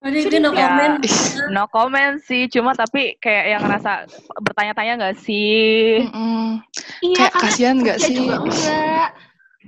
Aduh, 0.00 0.16
itu 0.18 0.36
no 0.38 0.50
Ya. 0.50 0.64
comment. 0.64 0.96
Ih, 1.00 1.16
no 1.50 1.62
comment 1.68 2.16
sih, 2.18 2.48
cuma 2.48 2.72
tapi 2.72 3.14
kayak 3.16 3.44
yang 3.50 3.62
ngerasa 3.62 4.08
bertanya-tanya 4.40 4.92
nggak 4.96 5.16
sih? 5.18 6.00
mm-mm. 6.02 6.64
Iya, 7.00 7.16
Kayak 7.20 7.34
kasihan 7.36 7.76
nggak 7.76 7.98
sih? 8.00 8.14
juga 8.16 8.34
enggak. 8.40 9.08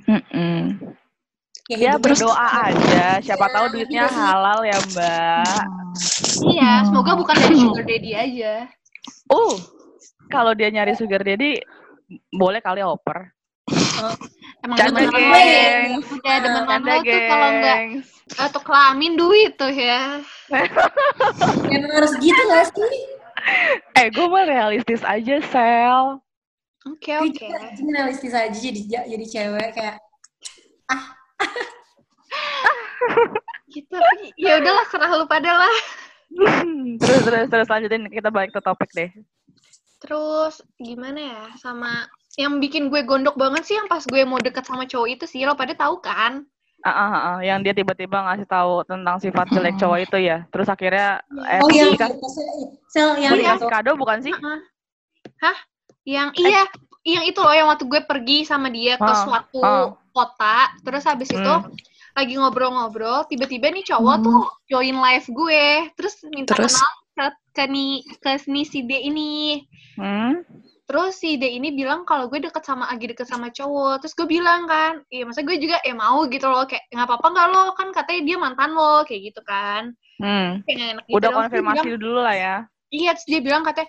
Mm-mm. 0.08 0.58
Ya, 1.68 1.76
Ya 1.78 1.92
Terus- 1.94 2.18
berdoa 2.20 2.48
aja, 2.64 3.20
siapa 3.20 3.46
tahu 3.46 3.64
Iya, 3.64 3.72
duitnya 3.72 4.02
sih. 4.08 4.18
halal 4.18 4.58
ya 4.64 4.78
Mbak. 4.82 5.62
Iya, 6.48 6.70
semoga 6.84 7.12
bukan 7.14 7.36
dari 7.38 7.54
sugar 7.54 7.84
daddy 7.84 8.10
aja. 8.12 8.54
Oh, 9.28 9.60
kalau 10.28 10.52
dia 10.52 10.68
nyari 10.70 10.94
sugar 10.94 11.24
daddy, 11.24 11.58
boleh 12.30 12.60
kali 12.60 12.84
oper. 12.84 13.32
Emang 14.62 14.78
Canda 14.78 15.00
demen 15.06 15.42
ya, 16.22 16.36
demen 16.42 16.62
lama 16.66 16.78
Canda 16.82 16.94
tuh 17.02 17.20
kalau 17.26 17.48
enggak 17.50 17.78
atau 18.38 18.60
kelamin 18.62 19.12
duit 19.18 19.52
tuh 19.58 19.72
ya. 19.72 20.22
Emang 21.74 21.92
harus 21.92 22.12
gitu 22.22 22.42
gak 22.46 22.70
sih? 22.70 22.94
Eh, 23.98 24.06
gue 24.10 24.26
mah 24.30 24.46
realistis 24.46 25.02
aja, 25.02 25.42
Sel. 25.42 26.22
Oke, 26.86 27.14
oke. 27.14 27.46
anjing 27.46 27.90
realistis 27.94 28.34
aja 28.34 28.54
jadi 28.54 29.06
jadi 29.06 29.26
cewek 29.26 29.70
kayak 29.74 29.96
Gitu, 33.72 33.88
tapi 33.88 34.36
ya 34.36 34.60
udahlah 34.60 34.84
serah 34.92 35.10
lu 35.16 35.26
pada 35.26 35.52
lah. 35.64 35.76
terus, 37.00 37.22
terus, 37.24 37.46
terus 37.48 37.68
lanjutin. 37.68 38.04
Kita 38.12 38.28
balik 38.28 38.52
ke 38.52 38.60
topik 38.60 38.90
deh. 38.92 39.10
Terus 40.02 40.58
gimana 40.82 41.20
ya 41.22 41.42
sama 41.62 42.10
yang 42.34 42.58
bikin 42.58 42.90
gue 42.90 43.06
gondok 43.06 43.38
banget 43.38 43.62
sih 43.70 43.78
yang 43.78 43.86
pas 43.86 44.02
gue 44.02 44.22
mau 44.26 44.42
deket 44.42 44.66
sama 44.66 44.82
cowok 44.88 45.08
itu 45.14 45.24
sih 45.30 45.46
lo 45.46 45.54
pada 45.54 45.78
tahu 45.78 46.02
kan? 46.02 46.42
Ah, 46.82 46.90
ah, 46.90 46.98
ah, 46.98 47.14
ah. 47.14 47.38
yang 47.38 47.62
dia 47.62 47.70
tiba-tiba 47.70 48.18
ngasih 48.26 48.50
tahu 48.50 48.82
tentang 48.82 49.22
sifat 49.22 49.46
jelek 49.54 49.78
cowok 49.78 49.98
itu 50.02 50.18
ya. 50.18 50.42
Terus 50.50 50.66
akhirnya 50.66 51.22
eh, 51.46 51.62
oh 51.62 51.70
yang 51.70 51.94
dikasih, 51.94 52.18
sel 52.90 53.14
yang 53.22 53.38
Iya. 53.38 53.54
dikasih 53.54 53.68
kado 53.70 53.94
bukan 53.94 54.18
sih? 54.18 54.34
Heeh. 54.34 54.58
Hah? 55.38 55.58
Yang 56.02 56.28
iya, 56.42 56.62
yang 57.06 57.24
itu 57.30 57.38
loh 57.38 57.54
yang 57.54 57.70
waktu 57.70 57.86
gue 57.86 58.02
pergi 58.02 58.42
sama 58.42 58.66
dia 58.74 58.98
ke 58.98 59.06
Ah, 59.06 59.14
suatu 59.22 59.62
ah. 59.62 59.94
kota, 60.10 60.58
terus 60.82 61.06
habis 61.06 61.30
itu 61.30 61.38
Hmm. 61.38 61.70
lagi 62.18 62.34
ngobrol-ngobrol, 62.34 63.30
tiba-tiba 63.30 63.70
nih 63.70 63.86
cowok 63.86 64.16
Hmm. 64.18 64.24
tuh 64.26 64.42
join 64.66 64.98
live 64.98 65.26
gue, 65.30 65.64
terus 65.94 66.18
minta 66.34 66.58
Terus? 66.58 66.74
kenal 66.74 66.92
ke 67.52 67.64
ke 67.64 67.64
nih 67.68 67.92
ke 68.20 68.32
nih 68.48 68.64
si 68.64 68.78
D 68.88 68.90
ini. 68.96 69.62
Hmm? 70.00 70.40
Terus 70.88 71.16
si 71.20 71.36
D 71.40 71.48
ini 71.48 71.72
bilang 71.72 72.04
kalau 72.04 72.28
gue 72.28 72.40
deket 72.42 72.64
sama 72.64 72.88
lagi 72.88 73.08
deket 73.12 73.28
sama 73.28 73.48
cowok. 73.52 74.02
Terus 74.04 74.12
gue 74.16 74.28
bilang 74.28 74.68
kan, 74.68 75.00
iya 75.12 75.24
masa 75.24 75.44
gue 75.44 75.56
juga 75.56 75.80
ya 75.84 75.94
mau 75.96 76.24
gitu 76.28 76.48
loh, 76.48 76.64
kayak 76.68 76.84
nggak 76.92 77.06
apa-apa 77.08 77.26
nggak 77.32 77.48
lo 77.52 77.64
kan 77.76 77.88
katanya 77.94 78.20
dia 78.28 78.36
mantan 78.36 78.70
lo 78.76 79.04
kayak 79.04 79.32
gitu 79.32 79.40
kan. 79.44 79.92
Hmm. 80.20 80.60
Kayak 80.68 80.98
enak 80.98 81.04
gitu. 81.08 81.16
Udah 81.16 81.30
konfirmasi 81.32 81.86
bilang, 81.88 82.00
dulu 82.00 82.18
lah 82.20 82.36
ya. 82.36 82.56
Iya, 82.92 83.10
terus 83.16 83.28
dia 83.28 83.40
bilang 83.40 83.62
katanya 83.64 83.88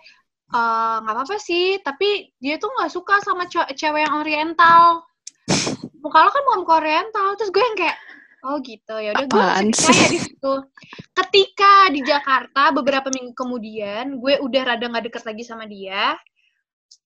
"Eh, 0.54 0.96
nggak 1.02 1.16
apa-apa 1.18 1.36
sih, 1.42 1.82
tapi 1.82 2.30
dia 2.38 2.56
tuh 2.62 2.70
nggak 2.78 2.92
suka 2.94 3.20
sama 3.26 3.50
ce- 3.50 3.74
cewek 3.74 4.06
yang 4.06 4.22
oriental. 4.22 5.02
Muka 6.04 6.20
lo 6.24 6.30
kan 6.30 6.42
bukan 6.46 6.60
muka 6.62 6.74
oriental. 6.84 7.28
Terus 7.40 7.50
gue 7.50 7.64
yang 7.64 7.78
kayak, 7.80 7.98
oh 8.44 8.60
gitu 8.60 8.96
ya 9.00 9.16
udah 9.16 9.28
gue 9.28 9.40
percaya 9.72 9.72
sih? 9.74 10.12
di 10.12 10.20
situ. 10.20 10.54
Ketika 11.16 11.90
di 11.90 12.02
Jakarta 12.04 12.76
beberapa 12.76 13.08
minggu 13.10 13.34
kemudian, 13.34 14.20
gue 14.20 14.40
udah 14.44 14.62
rada 14.64 14.86
nggak 14.86 15.10
deket 15.10 15.24
lagi 15.24 15.44
sama 15.48 15.66
dia. 15.66 16.20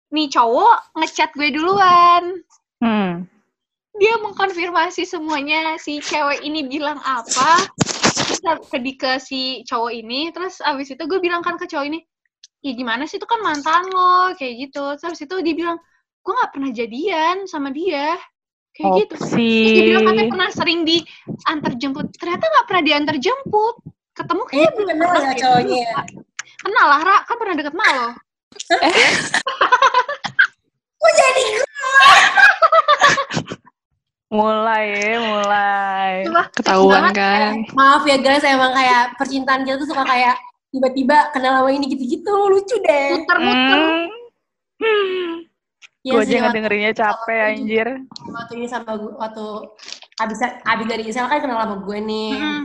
Nih 0.09 0.33
cowok 0.33 0.97
ngechat 0.97 1.31
gue 1.37 1.49
duluan. 1.53 2.41
Hmm. 2.81 3.29
Dia 3.99 4.14
mengkonfirmasi 4.23 5.05
semuanya 5.05 5.77
si 5.77 6.01
cewek 6.01 6.41
ini 6.43 6.64
bilang 6.64 7.03
apa. 7.05 7.69
Terus 8.19 8.41
ke, 8.73 9.12
si 9.21 9.62
cowok 9.69 9.93
ini, 9.93 10.33
terus 10.33 10.64
abis 10.64 10.97
itu 10.97 11.03
gue 11.05 11.21
bilang 11.21 11.45
kan 11.45 11.59
ke 11.59 11.67
cowok 11.67 11.87
ini, 11.87 12.01
ya 12.62 12.73
gimana 12.75 13.07
sih 13.07 13.23
itu 13.23 13.27
kan 13.27 13.38
mantan 13.43 13.87
lo 13.91 14.35
kayak 14.35 14.69
gitu 14.69 14.85
terus 14.99 15.19
itu 15.23 15.35
dia 15.47 15.55
bilang 15.55 15.79
gue 16.23 16.33
nggak 16.35 16.53
pernah 16.53 16.71
jadian 16.75 17.37
sama 17.47 17.71
dia 17.71 18.19
kayak 18.79 18.91
gitu. 18.97 19.14
Terus 19.19 19.35
dia 19.35 19.83
bilang 19.85 20.05
katanya 20.07 20.27
pernah 20.31 20.49
sering 20.55 20.81
diantar 20.87 21.73
jemput 21.75 22.07
ternyata 22.14 22.45
nggak 22.47 22.64
pernah 22.64 22.83
diantar 22.87 23.17
jemput 23.19 23.77
ketemu 24.14 24.43
Kayaknya 24.45 24.62
kayak 24.62 24.73
gue 24.73 24.87
kenal 24.88 25.12
ya 25.19 25.33
cowoknya. 25.37 25.79
ya. 25.83 25.99
kenal 26.59 26.87
lah 26.87 27.01
Ra. 27.03 27.17
Kan 27.23 27.37
pernah 27.37 27.55
deket 27.55 27.75
sama 27.75 27.87
lo. 27.91 28.09
Kok 30.99 31.12
jadi 31.12 31.45
Mulai 34.29 34.85
ya, 34.93 35.17
mulai. 35.25 36.12
Ketahuan 36.53 37.17
kan. 37.17 37.64
Maaf 37.73 38.05
ya 38.05 38.21
guys, 38.21 38.45
emang 38.45 38.77
kayak 38.77 39.17
percintaan 39.17 39.64
kita 39.64 39.81
tuh 39.81 39.88
suka 39.88 40.05
kayak 40.05 40.37
tiba-tiba 40.69 41.33
kenal 41.33 41.64
sama 41.64 41.73
ini 41.73 41.88
gitu-gitu, 41.88 42.29
lucu 42.29 42.77
deh. 42.85 43.17
muter-muter. 43.17 43.81
Hmm. 44.85 45.33
Iya 46.06 46.12
Gue 46.14 46.22
aja 46.22 46.30
waktu, 46.30 46.42
ngedengerinnya 46.46 46.92
capek 46.94 47.38
anjir. 47.42 47.87
waktu 48.30 48.52
ini 48.54 48.66
sama 48.70 48.94
gue, 48.94 49.12
waktu 49.18 49.44
abis, 50.22 50.38
abis 50.62 50.87
dari 50.87 51.02
Isel 51.11 51.26
kan 51.26 51.42
kenal 51.42 51.58
sama 51.58 51.76
gue 51.82 51.98
nih. 51.98 52.32
Hmm. 52.38 52.64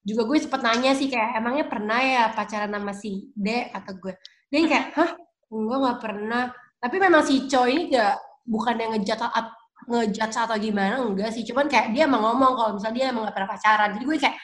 Juga 0.00 0.22
gue 0.24 0.36
sempet 0.40 0.60
nanya 0.64 0.92
sih 0.96 1.12
kayak, 1.12 1.36
emangnya 1.36 1.68
pernah 1.68 2.00
ya 2.00 2.22
pacaran 2.32 2.72
sama 2.72 2.92
si 2.96 3.28
D 3.36 3.68
atau 3.68 3.92
gue. 4.00 4.16
Dia 4.48 4.56
yang 4.64 4.68
kayak, 4.72 4.86
hah? 4.96 5.10
Enggak, 5.52 5.78
gak 5.84 5.98
pernah. 6.00 6.44
Tapi 6.80 6.96
memang 6.96 7.22
si 7.28 7.44
Choi 7.44 7.70
ini 7.76 7.82
gak, 7.92 8.16
bukan 8.48 8.74
yang 8.80 8.90
ngejat 8.96 9.20
at- 9.20 9.58
ngejudge 9.84 10.36
atau 10.36 10.56
gimana, 10.56 11.00
enggak 11.04 11.32
sih. 11.36 11.44
Cuman 11.44 11.68
kayak 11.68 11.92
dia 11.92 12.08
emang 12.08 12.24
ngomong 12.24 12.52
kalau 12.56 12.70
misalnya 12.80 12.96
dia 12.96 13.06
emang 13.12 13.28
gak 13.28 13.36
pernah 13.36 13.50
pacaran. 13.52 13.88
Jadi 13.92 14.04
gue 14.08 14.16
kayak, 14.16 14.36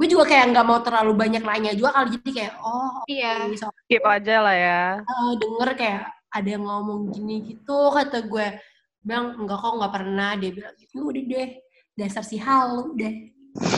gue 0.00 0.06
juga 0.08 0.24
kayak 0.24 0.44
nggak 0.56 0.64
mau 0.64 0.80
terlalu 0.80 1.12
banyak 1.12 1.44
nanya 1.44 1.76
juga 1.76 1.92
kali 1.92 2.16
jadi 2.16 2.30
kayak 2.32 2.52
oh 2.64 3.04
iya 3.04 3.44
oke, 3.44 3.52
so, 3.52 3.68
Skip 3.84 4.00
aja 4.00 4.40
lah 4.40 4.56
ya. 4.56 4.82
eh, 4.96 5.32
denger 5.36 5.68
kayak 5.76 6.02
ada 6.30 6.48
yang 6.48 6.62
ngomong 6.62 7.10
gini 7.10 7.42
gitu 7.44 7.90
kata 7.90 8.22
gue 8.22 8.46
bilang 9.00 9.32
enggak 9.36 9.58
kok 9.58 9.72
nggak 9.76 9.92
pernah 9.92 10.30
dia 10.34 10.50
bilang 10.50 10.74
gitu 10.76 11.04
udah 11.04 11.22
deh 11.22 11.48
dasar 11.92 12.22
si 12.22 12.36
halu 12.36 12.94
deh. 12.94 13.12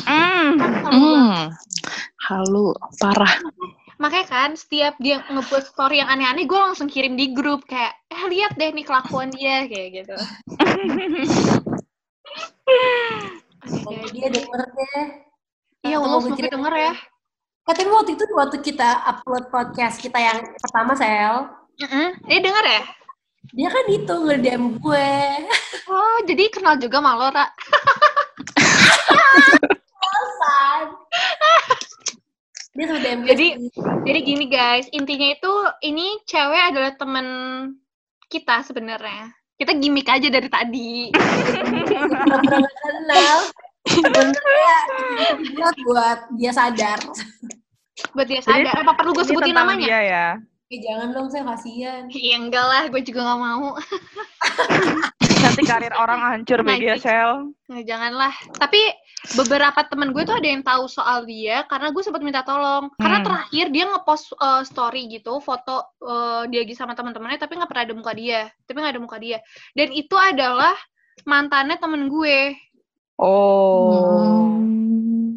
Kan 0.05 0.59
gua- 0.59 0.91
Hmm. 0.93 1.49
Halu, 2.23 2.71
parah. 3.01 3.35
makanya 3.97 4.27
kan 4.27 4.51
setiap 4.53 4.93
dia 4.99 5.23
ngebuat 5.25 5.63
story 5.65 5.97
yang 5.97 6.07
aneh-aneh 6.07 6.43
gue 6.43 6.55
langsung 6.55 6.87
kirim 6.87 7.15
di 7.15 7.31
grup 7.31 7.63
kayak 7.65 7.95
eh 8.09 8.23
lihat 8.27 8.53
deh 8.55 8.69
nih 8.69 8.83
kelakuan 8.83 9.31
dia 9.31 9.63
kayak 9.65 10.03
gitu 10.03 10.15
dia 14.11 14.27
denger 14.29 14.61
deh. 14.67 15.07
iya 15.83 15.97
semoga 15.99 16.29
cerita 16.35 16.53
denger 16.53 16.75
ya 16.75 16.93
tapi 17.63 17.81
waktu 17.87 18.11
itu 18.19 18.25
waktu 18.35 18.57
kita 18.59 18.89
upload 19.07 19.47
podcast 19.49 20.03
kita 20.03 20.19
yang 20.19 20.43
pertama 20.59 20.99
Sel, 20.99 21.47
Mm-mm. 21.81 22.09
eh 22.29 22.41
denger 22.43 22.67
ya 22.67 22.83
dia 23.53 23.69
kan 23.69 23.85
itu 23.91 24.15
nge-DM 24.15 24.65
gue. 24.81 25.11
oh 25.91 26.17
jadi 26.25 26.49
kenal 26.49 26.79
juga 26.79 27.03
sama 27.03 27.19
lo 27.19 27.29
Ra 27.29 27.47
dia 32.73 32.85
tuh 32.89 32.99
DM 33.05 33.19
gue. 33.21 33.29
Jadi- 33.37 33.55
jadi 34.09 34.19
gini 34.25 34.47
guys 34.49 34.89
intinya 34.97 35.29
itu 35.29 35.53
ini 35.85 36.25
cewek 36.25 36.73
adalah 36.73 36.97
temen 36.97 37.27
kita 38.33 38.65
sebenarnya 38.65 39.29
kita 39.61 39.77
gimmick 39.77 40.09
aja 40.09 40.33
dari 40.33 40.49
tadi 40.49 41.13
kenal. 41.13 43.39
Sebenarnya 43.83 44.79
buat 45.53 45.75
buat 45.87 46.19
dia 46.41 46.53
sadar. 46.55 46.99
buat 48.17 48.27
dia 48.27 48.41
Jadi, 48.41 48.65
sadar 48.65 48.75
apa 48.83 48.93
perlu 48.97 49.13
gue 49.13 49.25
sebutin 49.29 49.53
namanya 49.53 49.85
dia 49.87 50.01
ya. 50.01 50.27
Eh 50.73 50.81
jangan 50.81 51.13
dong 51.13 51.29
saya 51.29 51.45
kasihan. 51.45 52.09
Iya 52.09 52.37
enggak 52.43 52.65
lah, 52.65 52.83
gue 52.89 53.03
juga 53.05 53.21
gak 53.29 53.41
mau. 53.41 53.77
Nanti 55.43 55.63
karir 55.69 55.93
orang 55.93 56.21
hancur 56.23 56.65
Nah, 56.65 56.73
media 56.73 56.97
gitu. 56.97 57.05
sel. 57.05 57.53
Nah, 57.69 57.83
janganlah. 57.85 58.33
Tapi 58.57 58.81
beberapa 59.37 59.85
temen 59.85 60.17
gue 60.17 60.23
tuh 60.25 60.33
ada 60.33 60.49
yang 60.49 60.63
tahu 60.65 60.89
soal 60.89 61.29
dia 61.29 61.63
karena 61.69 61.93
gue 61.93 62.01
sempat 62.01 62.25
minta 62.25 62.41
tolong. 62.41 62.89
Karena 62.97 63.21
Hmm. 63.21 63.27
terakhir 63.29 63.67
dia 63.69 63.85
ngepost 63.85 64.33
uh, 64.41 64.63
story 64.65 65.13
gitu, 65.13 65.45
foto 65.45 65.93
uh, 66.01 66.49
dia 66.49 66.65
lagi 66.65 66.73
sama 66.73 66.97
teman-temannya 66.97 67.37
tapi 67.37 67.59
nggak 67.61 67.69
pernah 67.69 67.85
ada 67.85 67.95
muka 67.95 68.13
dia. 68.17 68.49
Tapi 68.65 68.77
nggak 68.81 68.93
ada 68.97 69.03
muka 69.03 69.17
dia. 69.21 69.39
Dan 69.77 69.93
itu 69.93 70.17
adalah 70.17 70.73
mantannya 71.29 71.77
temen 71.77 72.09
gue. 72.09 72.57
Oh. 73.21 74.49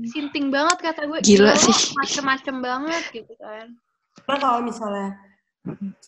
Sinting 0.06 0.48
banget 0.48 0.80
kata 0.80 1.12
gue. 1.12 1.20
Gila 1.26 1.60
sih. 1.60 1.76
Macem-macem 1.98 2.56
banget 2.64 3.04
gitu 3.12 3.36
kan. 3.36 3.74
Karena 4.26 4.40
kalau 4.42 4.60
misalnya 4.62 5.10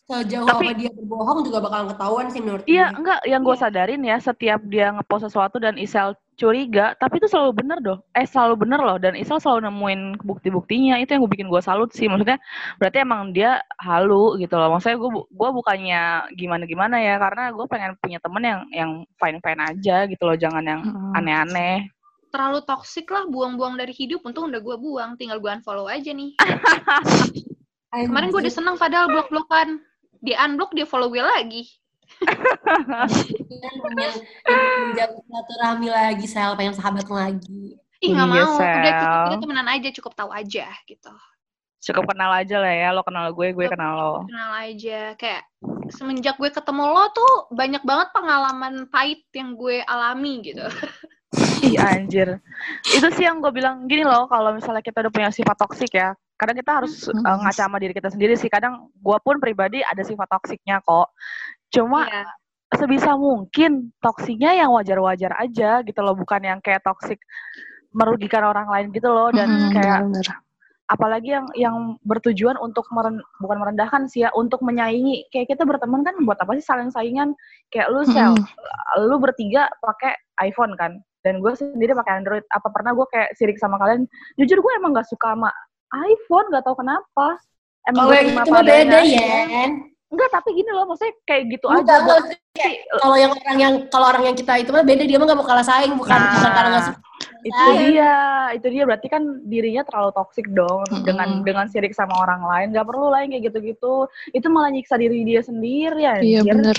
sejauh 0.06 0.45
Tapi- 0.45 0.69
apa 0.69 0.77
dia 0.77 0.89
berbohong 0.93 1.41
juga 1.41 1.58
bakalan 1.58 1.89
ketahuan 1.89 2.27
sih 2.30 2.41
menurut 2.45 2.62
Iya, 2.69 2.93
gue. 2.93 2.97
enggak, 3.01 3.19
yang 3.25 3.41
gue 3.41 3.56
Iya. 3.58 3.62
sadarin 3.65 4.01
ya, 4.06 4.17
setiap 4.21 4.62
dia 4.69 4.93
ngepost 4.93 5.23
sesuatu 5.25 5.58
dan 5.58 5.82
Isel 5.82 6.13
curiga, 6.38 6.93
tapi 7.01 7.17
itu 7.17 7.25
selalu 7.25 7.65
bener 7.65 7.82
doh. 7.82 7.97
Eh, 8.13 8.30
selalu 8.30 8.62
bener 8.62 8.77
loh, 8.77 9.01
dan 9.01 9.17
Isel 9.17 9.41
selalu 9.41 9.65
nemuin 9.65 10.01
bukti-buktinya. 10.21 11.01
Itu 11.01 11.17
yang 11.17 11.25
gue 11.25 11.34
bikin 11.34 11.49
gue 11.49 11.58
salut 11.65 11.89
sih. 11.89 12.06
Maksudnya, 12.06 12.38
berarti 12.77 13.01
emang 13.01 13.34
dia 13.34 13.58
halu 13.82 14.38
gitu 14.38 14.53
loh. 14.53 14.69
Maksudnya 14.77 15.01
gue 15.01 15.10
gua 15.34 15.49
bukannya 15.49 16.30
gimana-gimana 16.38 17.01
ya, 17.01 17.17
karena 17.17 17.49
gue 17.49 17.65
pengen 17.65 17.97
punya 17.97 18.21
temen 18.21 18.43
yang 18.45 18.62
yang 18.69 18.91
fine-fine 19.17 19.62
aja 19.65 20.06
gitu 20.06 20.21
loh, 20.21 20.38
jangan 20.38 20.62
yang 20.62 20.82
Hmm. 20.86 21.17
aneh-aneh. 21.17 21.89
Terlalu 22.30 22.62
toksik 22.62 23.10
lah, 23.10 23.25
buang-buang 23.25 23.73
dari 23.73 23.97
hidup. 23.97 24.21
Untung 24.21 24.53
udah 24.53 24.62
gue 24.62 24.77
buang, 24.77 25.17
tinggal 25.17 25.41
gue 25.41 25.49
unfollow 25.49 25.89
aja 25.89 26.13
nih. 26.13 26.38
Kemarin 27.93 28.30
gue 28.34 28.41
udah 28.43 28.54
seneng 28.54 28.76
padahal 28.76 29.08
blok-blokan. 29.12 29.80
Dia 30.19 30.43
unblock, 30.43 30.73
dia 30.73 30.89
follow 30.89 31.13
gue 31.13 31.21
lagi. 31.21 31.63
menjaga 34.47 35.17
silaturahmi 35.21 35.88
lagi, 35.91 36.26
Sel, 36.26 36.56
pengen 36.58 36.76
sahabat 36.76 37.08
lagi. 37.08 37.78
Ih 37.97 38.13
nggak 38.13 38.28
Iya, 38.30 38.45
mau, 38.45 38.54
udah 38.62 38.93
kita 39.30 39.38
temenan 39.41 39.67
aja, 39.69 39.89
cukup 39.89 40.13
tahu 40.13 40.30
aja 40.30 40.69
gitu. 40.86 41.13
Cukup 41.82 42.10
kenal 42.10 42.34
aja 42.34 42.58
lah 42.62 42.73
ya, 42.73 42.89
lo 42.93 43.02
kenal 43.02 43.30
gue, 43.34 43.54
gue 43.54 43.67
kenal 43.69 43.93
lo. 43.97 44.13
Kenal 44.30 44.52
aja, 44.65 45.13
kayak 45.17 45.43
semenjak 45.93 46.38
gue 46.38 46.50
ketemu 46.50 46.84
lo 46.84 47.06
tuh 47.13 47.34
banyak 47.54 47.82
banget 47.86 48.10
pengalaman 48.13 48.86
pahit 48.89 49.26
yang 49.34 49.58
gue 49.58 49.82
alami 49.86 50.45
gitu. 50.45 50.65
Ih 51.65 51.78
anjir. 51.82 52.38
Itu 52.86 53.10
sih 53.13 53.26
yang 53.26 53.41
gue 53.41 53.50
bilang 53.50 53.89
gini 53.89 54.06
loh, 54.06 54.30
kalau 54.30 54.54
misalnya 54.54 54.86
kita 54.86 55.02
udah 55.06 55.13
punya 55.13 55.30
sifat 55.34 55.58
toksik 55.58 55.97
ya, 55.97 56.13
kadang 56.38 56.56
kita 56.56 56.71
harus 56.82 57.10
Hmm. 57.10 57.26
uh, 57.26 57.38
ngaca 57.43 57.65
sama 57.65 57.82
diri 57.82 57.93
kita 57.97 58.13
sendiri 58.13 58.38
sih. 58.38 58.47
Kadang 58.47 58.93
gue 58.93 59.17
pun 59.26 59.41
pribadi 59.41 59.82
ada 59.82 60.06
sifat 60.06 60.30
toksiknya 60.30 60.80
kok. 60.86 61.10
Cuma 61.73 62.06
Iya. 62.08 62.23
sebisa 62.78 63.17
mungkin 63.17 63.91
toksiknya 64.00 64.54
yang 64.56 64.69
wajar-wajar 64.71 65.34
aja 65.41 65.82
gitu 65.82 66.00
loh, 66.06 66.13
bukan 66.13 66.41
yang 66.45 66.60
kayak 66.62 66.86
toksik 66.86 67.17
merugikan 67.95 68.45
orang 68.45 68.69
lain 68.69 68.93
gitu 68.93 69.10
loh 69.10 69.34
dan 69.34 69.50
Mm-mm, 69.50 69.73
kayak 69.73 70.00
bener-bener. 70.06 70.36
apalagi 70.88 71.30
yang 71.36 71.47
yang 71.58 71.76
bertujuan 72.06 72.56
untuk 72.62 72.86
meren, 72.95 73.19
bukan 73.43 73.58
merendahkan 73.60 74.08
sih 74.08 74.23
ya, 74.23 74.30
untuk 74.32 74.63
menyaingi. 74.63 75.28
Kayak 75.34 75.58
kita 75.58 75.63
berteman 75.67 76.06
kan 76.06 76.15
buat 76.23 76.38
apa 76.39 76.56
sih 76.56 76.63
saling 76.63 76.91
saingan? 76.93 77.34
Kayak 77.73 77.91
lu 77.91 78.04
sel, 78.08 78.36
Mm-mm. 78.36 79.10
lu 79.10 79.15
bertiga 79.19 79.67
pakai 79.84 80.15
iPhone 80.43 80.78
kan 80.78 81.02
dan 81.26 81.43
gue 81.43 81.52
sendiri 81.60 81.91
pakai 81.91 82.23
Android 82.23 82.45
apa 82.56 82.71
pernah 82.71 82.95
gue 82.95 83.04
kayak 83.12 83.36
sirik 83.36 83.60
sama 83.60 83.76
kalian 83.76 84.08
jujur 84.39 84.63
gue 84.63 84.71
emang 84.80 84.95
gak 84.95 85.12
suka 85.12 85.36
sama 85.36 85.52
iPhone 85.89 86.47
gak 86.50 86.63
tahu 86.63 86.76
kenapa 86.78 87.28
emang 87.86 88.04
Kalau 88.04 88.12
gue 88.12 88.17
yang 88.17 88.28
itu 88.28 88.52
mah 88.52 88.63
beda 88.63 89.00
ya. 89.02 89.65
enggak 90.08 90.30
tapi 90.32 90.50
gini 90.56 90.71
loh 90.71 90.88
maksudnya 90.88 91.13
kayak 91.23 91.43
gitu 91.52 91.65
Enggak, 91.67 92.00
aja 92.00 92.00
enggak. 92.00 92.71
Kalau 92.97 93.15
yang 93.15 93.32
orang 93.36 93.58
yang 93.60 93.73
kalau 93.88 94.06
orang 94.08 94.23
yang 94.26 94.36
kita 94.36 94.54
itu 94.58 94.71
mah 94.71 94.82
beda, 94.82 95.04
dia 95.04 95.17
mah 95.19 95.28
gak 95.28 95.38
mau 95.38 95.45
kalah 95.45 95.62
saing, 95.62 95.93
bukan 95.93 96.15
Nah, 96.15 96.32
bukan 96.34 96.52
karena 96.52 96.80
suka. 96.82 97.00
itu 97.43 97.63
dia 97.80 98.12
itu 98.52 98.67
dia 98.67 98.84
berarti 98.84 99.08
kan 99.08 99.23
dirinya 99.43 99.84
terlalu 99.84 100.12
toksik 100.12 100.47
dong 100.52 100.84
Mm-mm. 100.86 101.04
dengan 101.04 101.30
dengan 101.43 101.65
sirik 101.67 101.91
sama 101.91 102.17
orang 102.17 102.41
lain 102.41 102.67
gak 102.71 102.84
perlu 102.84 103.08
lah 103.08 103.23
yang 103.23 103.32
kayak 103.32 103.52
gitu-gitu 103.52 103.95
itu 104.32 104.47
malah 104.47 104.67
nyiksa 104.67 104.95
diri 104.95 105.23
dia 105.23 105.39
sendiri 105.39 106.02
Iya 106.04 106.43
anjir 106.43 106.56
bener. 106.56 106.78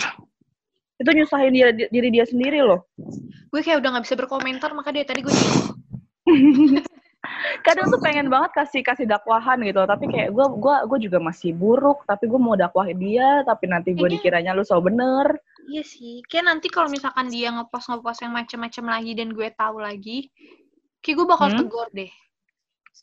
itu 0.98 1.10
nyusahin 1.14 1.52
dia 1.52 1.68
diri 1.72 2.08
dia 2.10 2.24
sendiri 2.24 2.60
loh 2.60 2.84
Gue 3.48 3.60
kayak 3.62 3.80
udah 3.80 3.88
nggak 3.96 4.04
bisa 4.04 4.12
berkomentar, 4.14 4.70
maka 4.76 4.92
dari 4.92 5.08
tadi 5.08 5.20
gue. 5.24 5.32
kadang 7.68 7.86
tuh 7.88 8.00
pengen 8.00 8.26
banget 8.26 8.50
kasih 8.50 8.80
kasih 8.80 9.04
dakwahan 9.04 9.60
gitu 9.60 9.84
tapi 9.84 10.08
kayak 10.08 10.32
gue 10.32 10.46
gua 10.56 10.88
gue 10.88 10.98
juga 11.04 11.20
masih 11.20 11.52
buruk 11.52 12.02
tapi 12.02 12.24
gue 12.24 12.40
mau 12.40 12.56
dakwahin 12.56 12.96
dia 12.96 13.44
tapi 13.44 13.68
nanti 13.68 13.92
gue 13.92 14.00
Kayaknya- 14.00 14.14
dikiranya 14.16 14.50
lu 14.56 14.64
so 14.64 14.80
bener 14.80 15.36
Iya 15.68 15.84
sih, 15.84 16.24
kayak 16.24 16.48
nanti 16.48 16.72
kalau 16.72 16.88
misalkan 16.88 17.28
dia 17.28 17.52
ngepost 17.52 17.92
ngepost 17.92 18.24
yang 18.24 18.32
macem-macem 18.32 18.88
lagi 18.88 19.12
dan 19.12 19.36
gue 19.36 19.52
tahu 19.52 19.84
lagi, 19.84 20.32
kayak 21.04 21.16
gue 21.20 21.26
bakal 21.28 21.48
Hmm? 21.52 21.58
tegur 21.60 21.88
deh. 21.92 22.08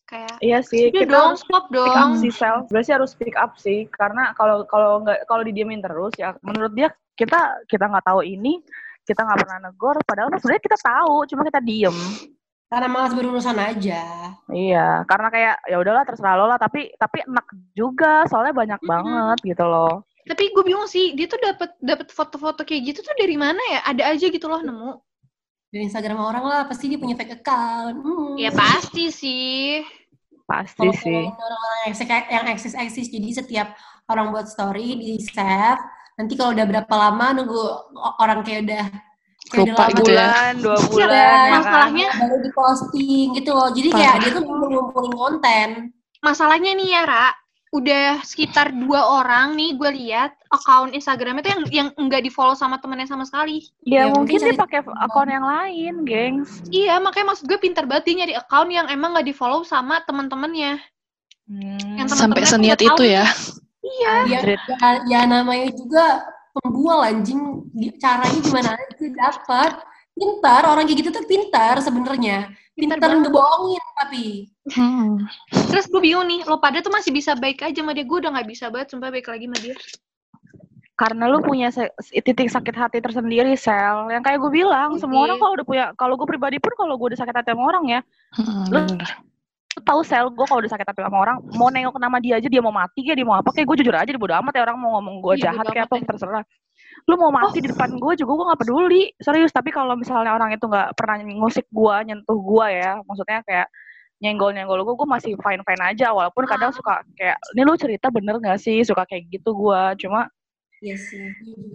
Kayak, 0.06 0.36
iya 0.42 0.60
sih 0.60 0.90
kita 0.90 1.14
dong, 1.14 1.38
stop 1.38 1.54
up 1.54 1.66
dong. 1.70 2.18
sih 2.18 2.34
sel 2.34 2.66
sih 2.66 2.90
harus 2.90 3.14
speak 3.14 3.38
up 3.38 3.54
sih 3.56 3.86
karena 3.90 4.34
kalau 4.34 4.66
kalau 4.66 4.98
nggak 5.02 5.26
kalau 5.26 5.42
didiemin 5.42 5.78
terus 5.78 6.14
ya 6.18 6.34
menurut 6.42 6.74
dia 6.74 6.90
kita 7.14 7.38
kita 7.66 7.86
nggak 7.86 8.06
tahu 8.06 8.22
ini 8.22 8.58
kita 9.02 9.22
nggak 9.22 9.40
pernah 9.46 9.60
negor 9.70 9.96
padahal 10.02 10.30
mah 10.30 10.38
sebenarnya 10.38 10.66
kita 10.66 10.78
tahu 10.78 11.16
cuma 11.26 11.42
kita 11.46 11.62
diem 11.62 11.94
Karena 12.76 12.92
malas 12.92 13.16
berurusan 13.16 13.56
aja. 13.56 14.04
iya 14.52 15.08
karena 15.08 15.32
kayak 15.32 15.56
ya 15.64 15.80
udahlah 15.80 16.04
terserah 16.04 16.36
lo 16.36 16.46
lah 16.46 16.60
tapi 16.60 16.92
tapi 17.00 17.24
enak 17.24 17.48
juga 17.72 18.28
soalnya 18.28 18.52
banyak 18.52 18.80
Mm-mm. 18.84 18.92
banget 18.92 19.38
gitu 19.56 19.64
loh 19.64 20.04
Tapi 20.26 20.50
gue 20.52 20.64
bingung 20.66 20.90
sih, 20.90 21.14
dia 21.14 21.30
tuh 21.30 21.38
dapat 21.38 21.78
dapat 21.80 22.10
foto-foto 22.10 22.66
kayak 22.66 22.82
gitu 22.92 23.00
tuh 23.00 23.14
dari 23.14 23.38
mana 23.38 23.62
ya? 23.70 23.80
Ada 23.86 24.04
aja 24.18 24.26
gitu 24.26 24.50
loh 24.50 24.58
nemu. 24.58 24.98
Dari 25.70 25.86
Instagram 25.86 26.18
orang 26.18 26.42
lah, 26.42 26.62
pasti 26.66 26.90
dia 26.90 26.98
punya 26.98 27.14
fake 27.14 27.46
account. 27.46 27.96
Hmm. 28.02 28.34
Ya 28.34 28.50
pasti 28.50 29.14
sih. 29.14 29.86
pasti 30.50 30.82
Kalau 30.82 30.98
sih 30.98 31.30
orang-orang 31.30 31.78
yang 31.78 31.90
eksis- 31.94 32.30
yang 32.34 32.46
eksis-eksis, 32.50 33.08
jadi 33.14 33.30
setiap 33.38 33.68
orang 34.10 34.34
buat 34.34 34.50
story 34.50 34.98
di 34.98 35.22
save, 35.22 35.78
nanti 36.18 36.34
kalau 36.34 36.58
udah 36.58 36.66
berapa 36.74 36.94
lama 36.98 37.28
nunggu 37.38 37.62
orang 38.18 38.42
kayak 38.42 38.66
udah 38.66 38.86
Lupa 39.54 39.84
gitu 39.94 40.10
ya. 40.10 40.26
bulan 40.34 40.54
dua 40.58 40.74
Iya, 40.76 40.88
bulan 40.90 41.14
ya 41.14 41.30
kan? 41.30 41.50
masalahnya 41.54 42.08
baru 42.18 42.38
di 42.42 42.52
posting 42.52 43.26
gitu 43.38 43.52
loh. 43.54 43.70
Jadi 43.70 43.88
kayak 43.90 44.12
Parah. 44.12 44.22
dia 44.24 44.32
tuh 44.34 44.44
ngumpulin 44.44 45.14
konten. 45.14 45.70
masalahnya 46.20 46.72
nih 46.74 46.90
ya 46.90 47.04
Ra, 47.06 47.28
udah 47.70 48.26
sekitar 48.26 48.74
dua 48.74 49.22
orang 49.22 49.54
nih 49.54 49.78
gue 49.78 49.92
lihat 49.94 50.34
akun 50.50 50.90
Instagramnya 50.90 51.46
tuh 51.46 51.52
yang 51.54 51.62
yang 51.70 51.90
enggak 52.02 52.26
di 52.26 52.34
follow 52.34 52.58
sama 52.58 52.82
temennya 52.82 53.06
sama 53.06 53.22
sekali. 53.22 53.62
Ya, 53.86 54.10
Ya, 54.10 54.10
mungkin 54.10 54.42
mungkin 54.42 54.50
dia 54.50 54.58
pakai 54.58 54.80
akun 54.98 55.30
yang 55.30 55.46
lain, 55.46 55.94
gengs. 56.02 56.66
Iya, 56.68 56.98
makanya 56.98 57.36
maksud 57.36 57.46
gue 57.46 57.60
pintar 57.62 57.86
banget 57.86 58.10
dia 58.10 58.16
nyari 58.26 58.34
akun 58.34 58.74
yang 58.74 58.90
emang 58.90 59.14
nggak 59.14 59.28
di 59.28 59.36
follow 59.38 59.62
sama 59.62 60.02
teman-temannya. 60.02 60.82
Hmm. 61.46 62.02
Yang 62.02 62.18
Sampai 62.18 62.42
seniat 62.42 62.82
itu 62.82 63.04
ya. 63.06 63.30
Iya. 63.86 64.14
Ya, 64.26 64.40
ya, 64.42 64.90
ya 65.06 65.22
namanya 65.30 65.70
juga 65.70 66.26
pembual 66.56 67.04
anjing. 67.04 67.68
Caranya 68.00 68.40
gimana 68.40 68.70
aja 68.74 69.06
dapat. 69.12 69.72
Pintar, 70.16 70.64
orang 70.64 70.88
kayak 70.88 71.00
gitu 71.04 71.10
tuh 71.12 71.28
pintar 71.28 71.76
sebenarnya. 71.84 72.48
Pintar 72.72 73.00
Pintar 73.04 73.20
ngebohongin 73.20 73.84
tapi. 74.00 74.48
Hmm. 74.72 75.28
Terus 75.52 75.92
gue 75.92 76.00
bingung 76.00 76.24
nih, 76.24 76.48
lo 76.48 76.56
pada 76.60 76.80
tuh 76.80 76.92
masih 76.92 77.12
bisa 77.12 77.36
baik 77.36 77.60
aja 77.60 77.84
sama 77.84 77.92
dia. 77.92 78.08
Gue 78.08 78.24
udah 78.24 78.32
nggak 78.32 78.48
bisa 78.48 78.72
banget, 78.72 78.96
sumpah 78.96 79.12
baik 79.12 79.28
lagi 79.28 79.44
sama 79.48 79.60
dia. 79.60 79.76
Karena 80.96 81.28
lu 81.28 81.44
punya 81.44 81.68
titik 82.24 82.48
sakit 82.48 82.72
hati 82.72 83.04
tersendiri, 83.04 83.60
Sel. 83.60 84.08
Yang 84.08 84.24
kayak 84.24 84.40
gue 84.40 84.52
bilang, 84.56 84.96
semua 84.96 85.20
Iya. 85.20 85.26
orang 85.28 85.38
kalau 85.44 85.54
udah 85.60 85.68
punya, 85.68 85.86
kalau 86.00 86.14
gue 86.16 86.28
pribadi 86.32 86.58
pun 86.64 86.72
kalau 86.80 86.96
gue 86.96 87.08
udah 87.12 87.20
sakit 87.20 87.36
hati 87.36 87.52
sama 87.52 87.64
orang 87.68 87.84
ya, 87.84 88.00
Hmm, 88.40 88.64
Lu- 88.72 88.88
bener. 88.88 89.10
Tahu 89.84 90.02
sel 90.08 90.32
gue 90.32 90.46
kalau 90.48 90.64
udah 90.64 90.72
sakit 90.72 90.88
hati 90.88 91.02
sama 91.04 91.20
orang 91.20 91.38
mau 91.52 91.68
nengok 91.68 92.00
nama 92.00 92.16
dia 92.24 92.40
aja 92.40 92.48
dia 92.48 92.64
mau 92.64 92.72
mati 92.72 93.04
kayak 93.04 93.18
dia 93.20 93.28
mau 93.28 93.36
apa 93.36 93.52
kayak 93.52 93.68
gue 93.68 93.78
jujur 93.84 93.96
aja 93.96 94.08
di 94.08 94.16
bodo 94.16 94.32
amat 94.40 94.56
ya 94.56 94.62
orang 94.64 94.78
mau 94.80 94.96
ngomong 95.00 95.20
gue 95.20 95.34
Iya, 95.36 95.52
jahat 95.52 95.66
kayak 95.68 95.86
apa 95.92 95.96
terserah. 96.06 96.44
Lu 97.12 97.20
mau 97.20 97.30
mati 97.34 97.60
di 97.60 97.68
depan 97.68 97.92
gue 98.00 98.14
juga 98.16 98.32
gue 98.32 98.46
nggak 98.52 98.62
peduli 98.64 99.02
serius. 99.20 99.52
Tapi 99.52 99.76
kalau 99.76 100.00
misalnya 100.00 100.32
orang 100.32 100.56
itu 100.56 100.64
nggak 100.64 100.96
pernah 100.96 101.20
ngusik 101.20 101.68
gue 101.68 101.96
nyentuh 102.08 102.40
gue 102.40 102.68
ya 102.72 103.04
maksudnya 103.04 103.44
kayak 103.44 103.68
nyenggol 104.24 104.56
nyenggol 104.56 104.80
gue 104.88 104.96
gue 104.96 105.08
masih 105.12 105.32
fine 105.44 105.62
fine 105.68 105.84
aja. 105.84 106.16
Walaupun 106.16 106.48
kadang 106.48 106.72
suka 106.72 107.04
kayak 107.20 107.36
ini 107.58 107.62
lu 107.68 107.76
cerita 107.76 108.08
bener 108.08 108.40
gak 108.40 108.62
sih? 108.64 108.80
Suka 108.86 109.04
kayak 109.04 109.28
gitu 109.28 109.52
gue 109.52 109.82
cuma 110.08 110.32
Iya 110.84 110.96
sih. 111.00 111.26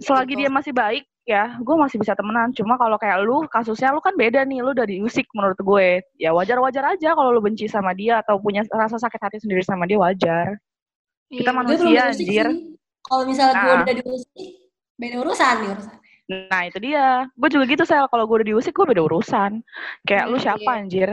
selagi 0.01 0.37
dia 0.39 0.49
masih 0.49 0.71
baik 0.71 1.03
ya 1.21 1.53
gue 1.61 1.75
masih 1.77 2.01
bisa 2.01 2.17
temenan 2.17 2.49
cuma 2.51 2.75
kalau 2.75 2.97
kayak 2.97 3.21
lu 3.21 3.45
kasusnya 3.45 3.93
lu 3.93 4.01
kan 4.01 4.17
beda 4.17 4.41
nih 4.41 4.65
lu 4.65 4.73
udah 4.73 4.89
diusik 4.89 5.29
menurut 5.37 5.55
gue 5.55 6.01
ya 6.17 6.33
wajar 6.33 6.57
wajar 6.57 6.97
aja 6.97 7.13
kalau 7.13 7.29
lu 7.29 7.39
benci 7.39 7.69
sama 7.69 7.93
dia 7.93 8.25
atau 8.25 8.41
punya 8.41 8.65
rasa 8.67 8.97
sakit 8.97 9.21
hati 9.21 9.37
sendiri 9.37 9.61
sama 9.61 9.85
dia 9.85 10.01
wajar 10.01 10.57
kita 11.29 11.47
Iya. 11.47 11.55
manusia. 11.55 11.77
Gue 11.77 11.87
belum 11.87 11.95
diusik 11.95 12.27
anjir. 12.27 12.47
Kalau 13.01 13.23
misalnya 13.23 13.55
gue 13.55 13.71
Ah. 13.71 13.79
udah 13.81 13.95
diusik, 13.95 14.49
beda 14.97 15.15
urusan 15.21 15.55
nih 15.61 15.69
urusan. 15.71 15.95
nah 16.31 16.63
itu 16.63 16.77
dia 16.79 17.27
gue 17.27 17.49
juga 17.51 17.63
gitu 17.67 17.83
sel 17.83 18.07
kalau 18.07 18.23
gue 18.23 18.35
udah 18.39 18.49
diusik 18.55 18.71
gue 18.71 18.87
beda 18.87 19.03
urusan 19.03 19.59
kayak 20.03 20.25
lu 20.27 20.39
Iya, 20.39 20.43
siapa 20.47 20.63
iya. 20.65 20.79
anjir 20.79 21.09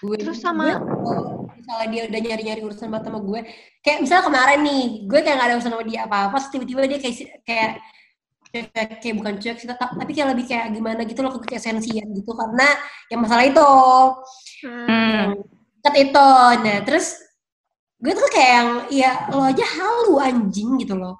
Gue, 0.00 0.16
Terus 0.16 0.40
sama- 0.40 0.80
gue, 0.80 1.16
misalnya 1.54 1.86
dia 1.92 2.02
udah 2.08 2.20
nyari-nyari 2.24 2.60
urusan 2.64 2.88
banget 2.88 3.04
sama 3.04 3.20
gue, 3.20 3.40
kayak 3.84 3.98
misalnya 4.00 4.24
kemarin 4.24 4.60
nih, 4.64 4.82
gue 5.04 5.20
kayak 5.20 5.36
gak 5.36 5.44
ada 5.44 5.54
urusan 5.60 5.72
sama 5.76 5.84
dia 5.84 6.00
apa-apa, 6.08 6.36
terus 6.40 6.48
tiba-tiba 6.48 6.80
dia 6.88 6.98
kayak 6.98 7.16
kayak 7.44 7.70
kayak, 8.52 9.00
kayak 9.02 9.14
bukan 9.18 9.34
cuek 9.40 9.56
sih, 9.60 9.68
ta- 9.68 9.78
tapi 9.78 10.10
kayak 10.16 10.34
lebih 10.36 10.44
kayak 10.48 10.72
gimana 10.72 11.00
gitu 11.04 11.20
loh, 11.24 11.32
kayak 11.42 11.62
sensian 11.62 12.08
gitu, 12.16 12.30
karena 12.32 12.66
yang 13.12 13.20
masalah 13.24 13.44
itu, 13.44 13.70
Hmm. 14.64 14.86
Hmm. 14.88 15.26
ket 15.84 15.94
itu, 16.10 16.30
nah 16.66 16.78
terus 16.82 17.20
gue 18.02 18.12
tuh 18.14 18.28
kayak 18.30 18.50
yang, 18.58 18.70
ya 18.90 19.10
lo 19.30 19.42
aja 19.46 19.64
halu 19.78 20.14
anjing 20.18 20.78
gitu 20.82 20.94
loh, 20.98 21.14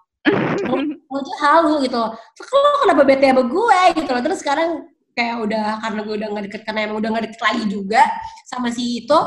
lo, 0.67 0.75
lo 0.83 1.14
aja 1.23 1.35
halu 1.47 1.73
gitu 1.87 1.97
loh, 1.97 2.11
terus 2.35 2.49
lo 2.51 2.61
kenapa 2.83 3.03
bete 3.07 3.27
sama 3.31 3.43
gue 3.47 3.81
gitu 4.03 4.11
loh, 4.11 4.23
terus 4.27 4.38
sekarang 4.43 4.71
kayak 5.19 5.37
udah 5.43 5.83
karena 5.83 6.01
gue 6.07 6.14
udah 6.14 6.29
gak 6.31 6.45
deket 6.47 6.62
karena 6.62 6.81
emang 6.87 6.99
udah 7.03 7.09
gak 7.19 7.25
deket 7.27 7.41
lagi 7.43 7.62
juga 7.67 8.03
sama 8.47 8.71
si 8.71 9.03
itu 9.03 9.19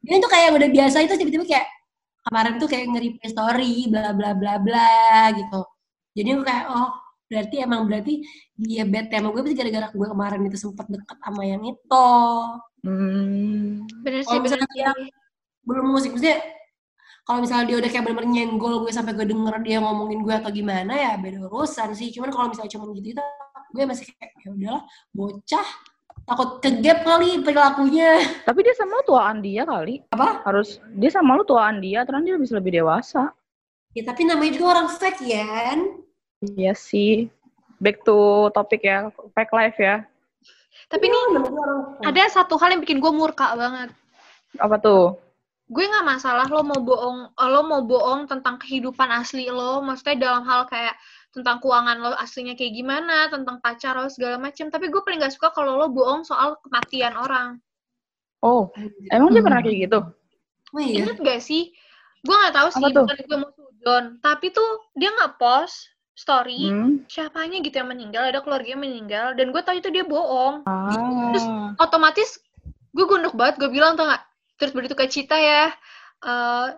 dia 0.00 0.16
tuh 0.16 0.30
kayak 0.32 0.56
udah 0.56 0.68
biasa 0.72 0.96
itu 1.04 1.14
tiba-tiba 1.20 1.44
kayak 1.44 1.66
kemarin 2.24 2.56
tuh 2.56 2.68
kayak 2.68 2.84
nge-replay 2.88 3.28
story 3.28 3.74
bla 3.92 4.16
bla 4.16 4.32
bla 4.32 4.56
bla 4.56 5.28
gitu. 5.36 5.60
Jadi 6.16 6.28
gue 6.40 6.44
kayak 6.48 6.64
oh 6.72 6.88
berarti 7.28 7.56
emang 7.64 7.88
berarti 7.88 8.20
dia 8.54 8.84
bete 8.84 9.16
sama 9.16 9.32
gue 9.32 9.42
pasti 9.42 9.56
gara-gara 9.56 9.86
gue 9.90 10.08
kemarin 10.12 10.40
itu 10.46 10.58
sempet 10.60 10.86
deket 10.88 11.18
sama 11.18 11.42
yang 11.44 11.62
itu. 11.64 12.10
Hmm. 12.84 13.88
Bener 14.04 14.20
sih, 14.22 14.28
kalau 14.28 14.44
misalnya 14.44 14.68
dia 14.76 14.90
belum 15.64 15.86
musik 15.96 16.12
maksudnya 16.12 16.38
kalau 17.24 17.40
misalnya 17.40 17.64
dia 17.72 17.76
udah 17.80 17.90
kayak 17.90 18.04
bener-bener 18.04 18.30
nyenggol 18.36 18.84
gue 18.84 18.92
sampai 18.92 19.16
gue 19.16 19.24
denger 19.24 19.56
dia 19.64 19.80
ngomongin 19.80 20.20
gue 20.20 20.34
atau 20.36 20.52
gimana 20.52 20.92
ya 20.92 21.12
beda 21.16 21.48
urusan 21.48 21.96
sih. 21.96 22.12
Cuman 22.12 22.28
kalau 22.28 22.52
misalnya 22.52 22.72
cuma 22.76 22.84
gitu 22.92 23.16
itu 23.16 23.22
gue 23.74 23.84
masih 23.88 24.04
kayak 24.12 24.30
ya 24.44 24.48
udahlah 24.52 24.82
bocah 25.16 25.66
takut 26.28 26.50
kegap 26.60 27.00
kali 27.00 27.40
perilakunya. 27.40 28.20
Tapi 28.48 28.58
dia 28.60 28.74
sama 28.76 29.00
lu 29.00 29.04
tuaan 29.08 29.40
dia 29.40 29.64
kali. 29.64 30.04
Apa? 30.12 30.44
Harus 30.44 30.84
dia 31.00 31.08
sama 31.08 31.40
lu 31.40 31.48
tuaan 31.48 31.80
dia 31.80 32.04
terus 32.04 32.20
dia 32.20 32.36
bisa 32.36 32.54
lebih 32.60 32.84
dewasa. 32.84 33.32
Ya 33.94 34.02
tapi 34.04 34.26
namanya 34.26 34.58
juga 34.58 34.66
orang 34.76 34.88
fake 34.90 35.22
ya 35.22 35.46
kan 35.46 35.80
iya 36.56 36.72
sih. 36.76 37.32
Back 37.80 38.04
to 38.06 38.48
topik 38.54 38.84
ya 38.84 39.08
fake 39.34 39.52
life 39.52 39.78
ya. 39.80 40.04
Tapi 40.88 41.06
orang 41.08 41.44
fake. 42.00 42.06
ada 42.06 42.22
satu 42.30 42.54
hal 42.60 42.76
yang 42.76 42.82
bikin 42.84 43.00
gue 43.00 43.12
murka 43.12 43.56
banget. 43.56 43.90
apa 44.62 44.76
tuh? 44.78 45.18
Gue 45.66 45.88
nggak 45.88 46.06
masalah 46.06 46.46
lo 46.46 46.62
mau 46.62 46.78
bohong 46.78 47.34
eh, 47.34 47.48
lo 47.50 47.60
mau 47.66 47.82
bohong 47.82 48.30
tentang 48.30 48.60
kehidupan 48.60 49.10
asli 49.10 49.50
lo 49.50 49.82
maksudnya 49.82 50.30
dalam 50.30 50.44
hal 50.46 50.68
kayak 50.70 50.94
tentang 51.34 51.58
keuangan 51.58 51.98
lo 51.98 52.14
aslinya 52.14 52.54
kayak 52.54 52.78
gimana 52.78 53.26
tentang 53.32 53.58
pacar 53.58 53.98
lo 53.98 54.06
segala 54.06 54.38
macam 54.38 54.70
tapi 54.70 54.86
gue 54.86 55.02
paling 55.02 55.18
gak 55.18 55.34
suka 55.34 55.50
kalau 55.50 55.74
lo 55.74 55.90
bohong 55.90 56.22
soal 56.22 56.54
kematian 56.62 57.18
orang. 57.18 57.58
Oh 58.44 58.70
emang 59.10 59.34
dia 59.34 59.40
Hmm. 59.42 59.48
pernah 59.50 59.60
kayak 59.64 59.78
gitu? 59.90 60.00
Oh 60.70 60.80
iya. 60.84 61.02
Inget 61.02 61.18
gak 61.24 61.40
sih? 61.42 61.74
Gue 62.22 62.34
nggak 62.38 62.54
tahu 62.54 62.68
sih 62.70 62.84
bukan 62.94 63.16
gue 63.26 63.38
mau 63.42 63.50
sudon 63.52 64.04
tapi 64.22 64.46
tuh 64.54 64.70
dia 64.94 65.10
nggak 65.12 65.36
post 65.36 65.92
story 66.14 66.70
hmm. 66.70 67.10
siapanya 67.10 67.58
gitu 67.58 67.82
yang 67.82 67.90
meninggal 67.90 68.30
ada 68.30 68.40
keluarga 68.40 68.78
yang 68.78 68.82
meninggal 68.82 69.34
dan 69.34 69.50
gue 69.50 69.62
tahu 69.66 69.82
itu 69.82 69.90
dia 69.90 70.06
bohong. 70.06 70.62
Ah. 70.64 71.74
otomatis 71.82 72.38
gue 72.94 73.04
gunduk 73.04 73.34
banget 73.34 73.58
gue 73.58 73.70
bilang 73.74 73.98
tau 73.98 74.06
gak 74.06 74.22
terus 74.54 74.70
berduka 74.70 75.10
cita 75.10 75.34
ya 75.34 75.74
eh 76.22 76.68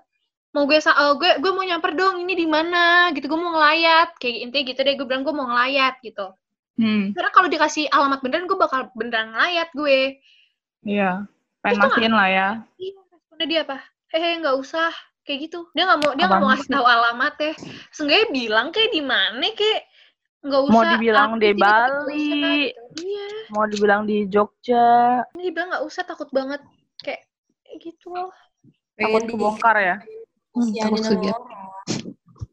mau 0.57 0.65
gue 0.65 0.81
sa- 0.81 0.97
eh, 0.97 1.13
gue 1.21 1.31
gue 1.45 1.53
mau 1.53 1.61
nyamper 1.61 1.93
dong 1.93 2.25
ini 2.25 2.33
di 2.33 2.49
mana? 2.49 3.13
Gitu 3.13 3.29
gue 3.29 3.37
mau 3.37 3.53
ngelayat. 3.53 4.17
Kayak 4.17 4.37
intinya 4.49 4.65
gitu 4.73 4.81
deh 4.81 4.95
gue 4.97 5.05
bilang 5.05 5.21
gue 5.21 5.35
mau 5.37 5.45
ngelayat 5.53 6.01
gitu. 6.01 6.33
Hmm. 6.77 7.17
karena 7.17 7.33
kalau 7.33 7.49
dikasih 7.49 7.89
alamat 7.89 8.21
beneran 8.21 8.45
gue 8.45 8.59
bakal 8.61 8.93
beneran 8.93 9.33
ngelayat 9.33 9.69
gue. 9.73 10.21
Iya 10.85 11.25
pengen 11.65 11.81
Terus 11.81 11.89
tuh 11.89 11.93
mastiin 11.93 12.13
lah 12.13 12.29
ya. 12.29 12.49
Iya 12.77 13.01
responnya 13.13 13.47
dia 13.49 13.61
apa? 13.65 13.79
Hehe 14.13 14.31
nggak 14.45 14.57
usah 14.61 14.93
kayak 15.27 15.51
gitu. 15.51 15.61
Dia 15.75 15.85
nggak 15.91 15.99
mau 16.01 16.11
dia 16.15 16.25
nggak 16.31 16.41
mau 16.41 16.49
ngasih 16.55 16.69
sih? 16.71 16.75
tahu 16.79 16.87
alamat 16.87 17.35
ya. 17.43 17.53
Seenggaknya 17.91 18.27
bilang 18.31 18.67
kayak 18.71 18.91
di 18.95 19.03
mana 19.03 19.47
kayak 19.53 19.81
nggak 20.47 20.63
usah 20.63 20.73
Mau 20.73 20.85
dibilang 20.95 21.31
di 21.43 21.51
Bali. 21.59 22.07
usah, 22.07 22.55
gitu. 22.63 22.83
iya. 23.03 23.29
Mau 23.51 23.65
dibilang 23.67 24.03
di 24.07 24.17
Jogja. 24.31 24.89
Dia 25.35 25.51
bilang 25.51 25.69
nggak 25.75 25.85
usah 25.85 26.03
takut 26.07 26.31
banget. 26.31 26.63
Kayak 27.03 27.27
gitu 27.83 28.15
loh. 28.15 28.31
Takut 28.95 29.23
kebongkar 29.27 29.77
ya? 29.77 29.97
Hmm, 30.55 30.71
takut 30.73 31.03
orang. 31.05 31.43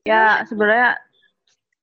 ya 0.03 0.43
sebenarnya 0.43 0.99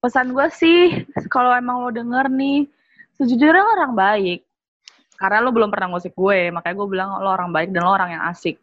pesan 0.04 0.36
gue 0.36 0.46
sih 0.52 1.08
kalau 1.32 1.56
emang 1.56 1.80
lo 1.80 1.88
denger 1.88 2.28
nih 2.28 2.68
sejujurnya 3.16 3.62
lo 3.62 3.70
orang 3.78 3.94
baik. 3.94 4.40
Karena 5.16 5.44
lo 5.44 5.52
belum 5.54 5.70
pernah 5.70 5.94
ngusik 5.94 6.12
gue 6.18 6.50
makanya 6.50 6.76
gue 6.76 6.88
bilang 6.90 7.10
lo 7.22 7.30
orang 7.30 7.54
baik 7.54 7.70
dan 7.70 7.86
lo 7.86 7.94
orang 7.94 8.18
yang 8.18 8.24
asik 8.28 8.58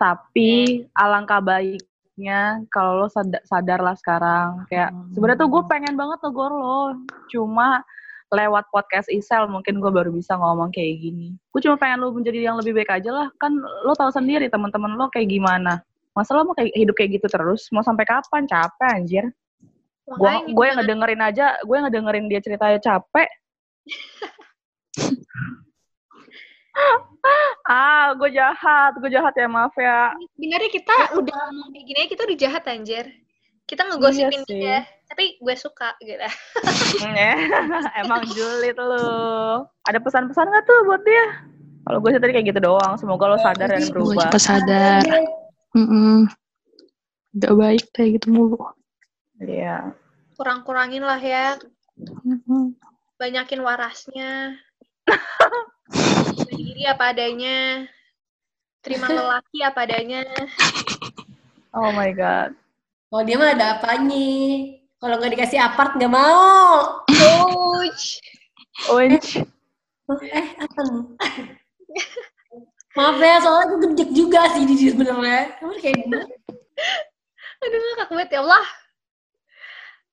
tapi 0.00 0.88
alangkah 0.96 1.44
baiknya 1.44 2.64
kalau 2.72 3.04
lo 3.04 3.08
sad- 3.12 3.44
sadar 3.44 3.84
lah 3.84 3.92
sekarang. 3.92 4.64
Kayak 4.72 4.96
sebenarnya 5.12 5.44
tuh 5.44 5.52
gue 5.52 5.62
pengen 5.68 5.92
banget 6.00 6.24
negor 6.24 6.48
lo. 6.48 6.96
Cuma 7.28 7.84
lewat 8.32 8.72
podcast 8.72 9.12
Isel 9.12 9.44
mungkin 9.52 9.76
gue 9.76 9.92
baru 9.92 10.08
bisa 10.08 10.40
ngomong 10.40 10.72
kayak 10.72 11.04
gini. 11.04 11.36
Gue 11.52 11.60
cuma 11.60 11.76
pengen 11.76 12.00
lo 12.00 12.16
menjadi 12.16 12.48
yang 12.48 12.56
lebih 12.56 12.80
baik 12.80 12.96
aja 12.96 13.12
lah. 13.12 13.28
Kan 13.36 13.60
lo 13.60 13.92
tahu 13.92 14.08
sendiri 14.08 14.48
teman-teman 14.48 14.96
lo 14.96 15.12
kayak 15.12 15.28
gimana. 15.28 15.84
Masa 16.16 16.32
lo 16.32 16.48
mau 16.48 16.56
kayak 16.56 16.72
hidup 16.72 16.96
kayak 16.96 17.20
gitu 17.20 17.28
terus? 17.28 17.68
Mau 17.68 17.84
sampai 17.84 18.08
kapan? 18.08 18.48
Capek 18.48 18.90
anjir. 18.96 19.28
Gue 20.08 20.32
gue 20.48 20.64
yang 20.64 20.80
ngedengerin 20.80 21.22
aja 21.22 21.60
gue 21.62 21.74
yang 21.76 21.86
ngedengerin 21.86 22.26
dia 22.26 22.42
ceritanya 22.42 22.82
capek 22.82 23.30
ah 27.70 28.10
gue 28.12 28.30
jahat 28.30 28.98
gue 28.98 29.06
jahat 29.08 29.30
ya 29.32 29.46
maaf 29.46 29.70
ya 29.74 30.10
sebenarnya 30.34 30.70
kita 30.70 30.94
udah 31.14 31.38
ngomong 31.48 31.70
kayak 31.70 31.86
gini 31.86 31.98
aja, 32.00 32.08
kita 32.08 32.22
udah 32.26 32.38
jahat 32.38 32.64
anjir 32.66 33.04
kita 33.64 33.86
ngegosipin 33.86 34.42
Iya 34.42 34.48
sih. 34.50 34.58
dia 34.58 34.78
tapi 35.06 35.38
gue 35.38 35.54
suka 35.54 35.94
gitu 36.00 36.18
Ya, 37.14 37.32
emang 38.02 38.26
julid 38.28 38.74
lo 38.74 39.06
ada 39.86 39.98
pesan-pesan 39.98 40.50
gak 40.50 40.64
tuh 40.64 40.78
buat 40.84 41.02
dia 41.02 41.46
kalau 41.80 41.98
gue 41.98 42.10
sih 42.10 42.18
tadi 42.18 42.32
kayak 42.32 42.46
gitu 42.48 42.60
doang 42.60 42.98
semoga 42.98 43.30
lo 43.30 43.38
sadar 43.38 43.70
dan 43.70 43.78
Gue 43.80 43.86
Gue 43.86 43.94
berubah 43.94 44.24
cepat 44.28 44.42
sadar. 44.42 45.00
Mm-mm. 45.72 46.26
Gak 47.32 47.54
baik 47.54 47.84
kayak 47.90 48.10
gitu 48.18 48.26
mulu. 48.30 48.58
iya 49.38 49.94
kurang-kurangin 50.34 51.00
lah 51.00 51.16
ya 51.16 51.54
Mm-mm. 52.26 52.74
banyakin 53.16 53.62
warasnya 53.62 54.58
diri 56.64 56.84
apa 56.84 57.04
adanya 57.12 57.56
terima 58.80 59.06
lelaki 59.18 59.58
apa 59.64 59.78
adanya 59.84 60.20
oh 61.76 61.90
my 61.92 62.10
god 62.12 62.52
Kalau 63.10 63.26
dia 63.26 63.34
mah 63.42 63.58
ada 63.58 63.74
apanya. 63.74 64.30
Kalau 65.02 65.18
nggak 65.18 65.34
dikasih 65.34 65.58
apart 65.58 65.98
nggak 65.98 66.14
mau. 66.14 67.02
Ouch. 67.10 68.22
Unch. 68.86 69.42
Eh, 70.30 70.46
apa 70.62 70.80
nih? 70.86 71.04
Maaf 72.94 73.18
ya, 73.18 73.42
soalnya 73.42 73.66
gue 73.66 73.78
gedek 73.90 74.10
juga 74.14 74.46
sih 74.54 74.62
di 74.62 74.78
sini 74.78 74.90
sebenarnya. 74.94 75.58
Kamu 75.58 75.74
kayak 75.82 75.96
gimana? 76.06 76.26
aduh 77.60 77.78
ngakak 77.82 78.08
banget 78.14 78.28
ya 78.30 78.40
Allah 78.46 78.66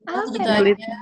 Oh, 0.07 0.23
Apa 0.23 0.31
gitu 0.35 0.49
ya? 0.73 0.99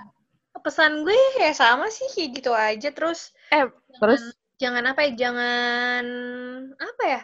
pesan 0.61 1.05
gue 1.05 1.15
ya 1.39 1.53
sama 1.53 1.87
sih 1.93 2.05
kayak 2.11 2.29
gitu 2.41 2.51
aja 2.51 2.89
terus 2.89 3.31
eh 3.53 3.69
terus 4.01 4.33
jangan 4.55 4.83
apa 4.87 4.99
ya 5.07 5.11
jangan 5.27 6.03
apa 6.79 7.03
ya 7.03 7.21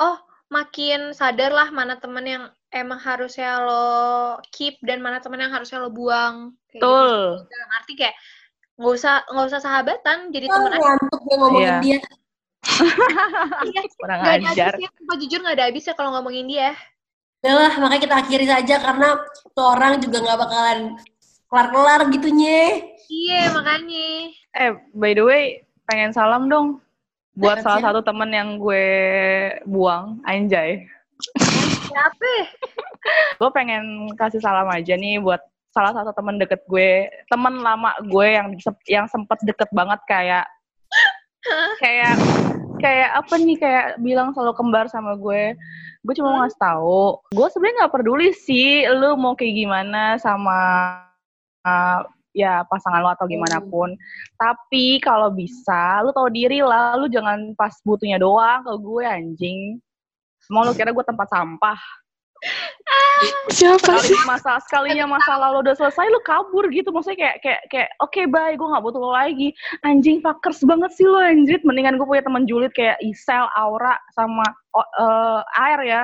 oh 0.00 0.16
makin 0.52 1.10
sadar 1.16 1.50
lah 1.50 1.68
mana 1.72 1.96
temen 1.98 2.24
yang 2.24 2.44
emang 2.68 3.00
harusnya 3.00 3.62
lo 3.64 4.38
keep 4.52 4.76
dan 4.84 5.00
mana 5.00 5.18
temen 5.24 5.40
yang 5.40 5.50
harusnya 5.50 5.80
lo 5.80 5.88
buang 5.90 6.52
gitu. 6.70 6.82
betul 6.84 7.42
dalam 7.48 7.70
arti 7.80 7.92
kayak 7.96 8.16
nggak 8.74 8.92
usah 8.98 9.14
nggak 9.30 9.46
usah 9.50 9.60
sahabatan 9.62 10.18
jadi 10.34 10.46
Oh, 10.50 10.54
temen 10.58 10.72
aja 10.74 10.82
ngantuk 10.84 11.20
gue 11.22 11.36
ngomongin 11.38 11.64
Iya. 11.64 11.78
dia. 11.80 12.00
Iya, 13.70 13.80
Kurang 14.00 14.20
ada 14.24 14.32
ajar. 14.50 14.72
habisnya. 14.74 14.88
Sumpah 14.98 15.16
jujur 15.20 15.38
nggak 15.44 15.54
ada 15.60 15.64
habisnya 15.68 15.94
kalau 15.94 16.10
ngomongin 16.16 16.46
dia. 16.48 16.70
Udah 17.44 17.54
lah, 17.60 17.72
makanya 17.76 18.02
kita 18.08 18.14
akhiri 18.24 18.46
saja 18.48 18.74
karena 18.80 19.08
tuh 19.52 19.66
orang 19.68 20.00
juga 20.00 20.16
nggak 20.24 20.38
bakalan 20.40 20.78
kelar-kelar 21.46 22.00
gitu 22.10 22.28
nye. 22.32 22.88
Iya, 23.06 23.52
makanya. 23.52 24.08
Eh, 24.56 24.70
by 24.96 25.12
the 25.12 25.22
way, 25.22 25.44
pengen 25.88 26.10
salam 26.12 26.48
dong 26.48 26.80
buat 27.34 27.58
Siapa 27.60 27.66
salah 27.66 27.80
sih? 27.80 27.86
satu 27.90 28.00
temen 28.06 28.30
yang 28.30 28.48
gue 28.62 28.86
buang, 29.66 30.22
Anjay. 30.22 30.86
Siapa? 31.90 32.32
Gue 33.42 33.50
pengen 33.50 34.10
kasih 34.14 34.38
salam 34.38 34.70
aja 34.70 34.94
nih 34.94 35.18
buat 35.18 35.42
salah 35.74 35.90
satu 35.90 36.14
temen 36.14 36.38
deket 36.38 36.62
gue, 36.70 37.10
temen 37.26 37.58
lama 37.60 37.90
gue 38.06 38.26
yang 38.30 38.54
yang 38.86 39.06
sempet 39.10 39.42
deket 39.42 39.66
banget 39.74 39.98
kayak 40.06 40.46
kayak 41.82 42.14
kayak 42.78 43.10
apa 43.18 43.34
nih 43.42 43.58
kayak 43.58 43.86
bilang 43.98 44.30
selalu 44.32 44.54
kembar 44.54 44.86
sama 44.86 45.18
gue. 45.18 45.58
Gue 46.04 46.14
cuma 46.14 46.36
mau 46.36 46.40
ngasih 46.44 46.60
tahu, 46.60 47.04
gue 47.32 47.46
sebenarnya 47.48 47.76
nggak 47.80 47.94
peduli 47.96 48.28
sih 48.36 48.84
lu 48.92 49.16
mau 49.16 49.32
kayak 49.32 49.56
gimana 49.56 50.20
sama 50.20 50.58
uh, 51.64 52.04
ya 52.34 52.66
pasangan 52.66 53.00
lo 53.00 53.14
atau 53.14 53.30
gimana 53.30 53.62
pun. 53.62 53.94
Tapi 54.36 54.98
kalau 55.00 55.30
bisa, 55.30 56.02
lu 56.02 56.10
tahu 56.10 56.28
diri 56.34 56.60
lah, 56.60 56.98
lu 56.98 57.06
jangan 57.06 57.54
pas 57.54 57.72
butuhnya 57.86 58.18
doang 58.18 58.66
ke 58.66 58.74
gue 58.76 59.04
anjing. 59.06 59.58
Mau 60.50 60.66
lu 60.66 60.74
kira 60.76 60.92
gue 60.92 61.04
tempat 61.06 61.30
sampah. 61.30 61.78
Siapa 63.48 63.80
Sekali 63.80 64.12
sih? 64.12 64.20
masa 64.28 64.60
sekalinya 64.60 65.08
masalah 65.08 65.54
lo 65.54 65.64
udah 65.64 65.72
selesai, 65.72 66.12
lu 66.12 66.20
kabur 66.20 66.68
gitu. 66.68 66.92
Maksudnya 66.92 67.16
kayak 67.16 67.36
kayak 67.40 67.62
kayak 67.72 67.90
oke 68.04 68.20
bye, 68.28 68.52
gue 68.52 68.68
nggak 68.68 68.84
butuh 68.84 69.00
lo 69.00 69.10
lagi. 69.16 69.54
Anjing 69.86 70.20
fuckers 70.20 70.60
banget 70.66 70.92
sih 70.92 71.08
lo 71.08 71.16
anjir. 71.16 71.62
Mendingan 71.64 71.96
gue 71.96 72.04
punya 72.04 72.20
teman 72.20 72.44
julid 72.44 72.74
kayak 72.76 73.00
Isel, 73.00 73.48
Aura, 73.56 73.96
sama 74.12 74.44
eh, 74.76 75.40
Air 75.64 75.80
ya. 75.88 76.02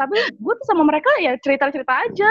Tapi 0.00 0.16
gue 0.16 0.54
tuh 0.56 0.66
sama 0.66 0.88
mereka 0.88 1.12
ya 1.20 1.36
cerita-cerita 1.36 1.92
aja. 1.92 2.30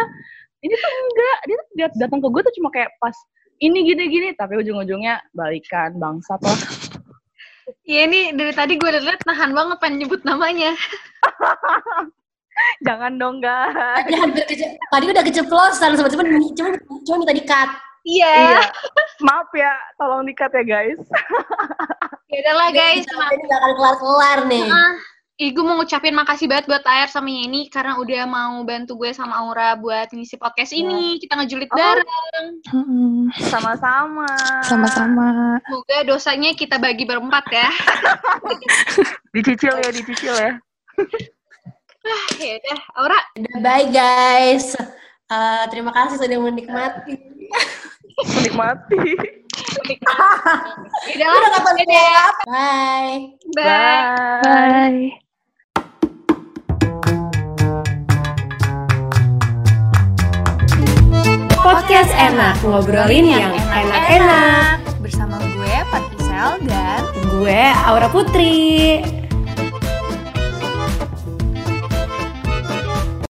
Ini 0.62 0.74
tuh 0.78 0.92
enggak, 0.94 1.38
dia 1.46 1.58
tuh 1.58 1.68
dia 1.74 1.88
datang 2.02 2.20
ke 2.22 2.28
gue 2.30 2.42
tuh 2.46 2.54
cuma 2.58 2.70
kayak 2.74 2.90
pas 2.98 3.14
ini 3.62 3.80
gini-gini, 3.86 4.34
tapi 4.34 4.58
ujung-ujungnya 4.58 5.22
balikan 5.32 5.94
bangsat 6.02 6.42
lah. 6.42 6.60
Iya 7.86 8.10
ini 8.10 8.22
dari 8.36 8.54
tadi 8.54 8.74
gue 8.76 8.90
liat 8.90 9.22
nahan 9.26 9.54
banget 9.54 9.78
pengen 9.80 10.06
nyebut 10.06 10.22
namanya. 10.26 10.74
Jangan 12.86 13.18
dong 13.18 13.42
guys. 13.42 13.74
Tadi 14.06 14.14
hampir 14.18 14.44
kece- 14.46 14.78
tadi 14.78 15.06
udah 15.10 15.24
keceplosan 15.24 15.98
sama 15.98 16.10
cuma 16.10 16.24
cuma 16.26 16.70
cuma 16.78 17.16
minta 17.22 17.34
di-cut. 17.34 17.70
Iya. 18.02 18.34
Iya. 18.34 18.62
Maaf 19.22 19.50
ya, 19.54 19.74
tolong 19.98 20.26
dikat 20.26 20.50
ya 20.58 20.64
guys. 20.66 21.00
Ya 22.30 22.38
udahlah 22.42 22.70
guys. 22.74 23.06
Ini 23.06 23.46
akan 23.46 23.72
kelar-kelar 23.78 24.40
nih. 24.50 24.68
Ah, 24.70 24.94
Ih, 25.42 25.50
gue 25.58 25.66
mau 25.66 25.74
ngucapin 25.74 26.14
makasih 26.14 26.46
banget 26.46 26.70
buat 26.70 26.86
Air 26.86 27.10
sama 27.10 27.34
Yeni 27.34 27.66
karena 27.74 27.98
udah 27.98 28.30
mau 28.30 28.62
bantu 28.62 28.94
gue 28.94 29.10
sama 29.10 29.42
Aura 29.42 29.74
buat 29.74 30.14
ngisi 30.14 30.38
podcast 30.38 30.70
ini. 30.70 31.18
Kita 31.18 31.34
ngejulit 31.34 31.66
Oh. 31.74 31.82
bareng. 31.82 32.50
Mm-mm. 32.70 33.34
Sama-sama. 33.50 34.30
Sama-sama. 34.62 35.58
Semoga 35.66 35.98
dosanya 36.06 36.54
kita 36.54 36.78
bagi 36.78 37.10
berempat 37.10 37.42
ya. 37.50 37.70
Dicicil 39.34 39.82
ya, 39.82 39.90
dicicil 39.90 40.36
ya. 40.38 40.52
ya 42.38 42.52
udah, 42.62 42.80
Aura. 43.02 43.20
Udah, 43.34 43.58
bye 43.66 43.90
guys. 43.90 44.78
Eh, 45.26 45.64
terima 45.74 45.90
kasih 45.90 46.22
sudah 46.22 46.38
menikmati. 46.38 47.18
Menikmati. 48.38 49.02
Ya 51.18 51.26
Udah 51.26 51.34
udahlah, 51.34 51.52
kapan 51.58 51.74
dadah. 51.82 52.30
Bye. 52.46 53.18
Bye. 53.56 54.02
Bye. 54.46 55.21
Podcast 61.62 62.10
enak, 62.18 62.58
ngobrolin 62.66 63.38
yang 63.38 63.54
enak-enak. 63.54 64.82
Bersama 64.98 65.38
gue, 65.38 65.76
Patisel, 65.94 66.58
dan 66.66 67.06
Gue 67.30 67.62
Aura 67.86 68.10
Putri. 68.10 69.21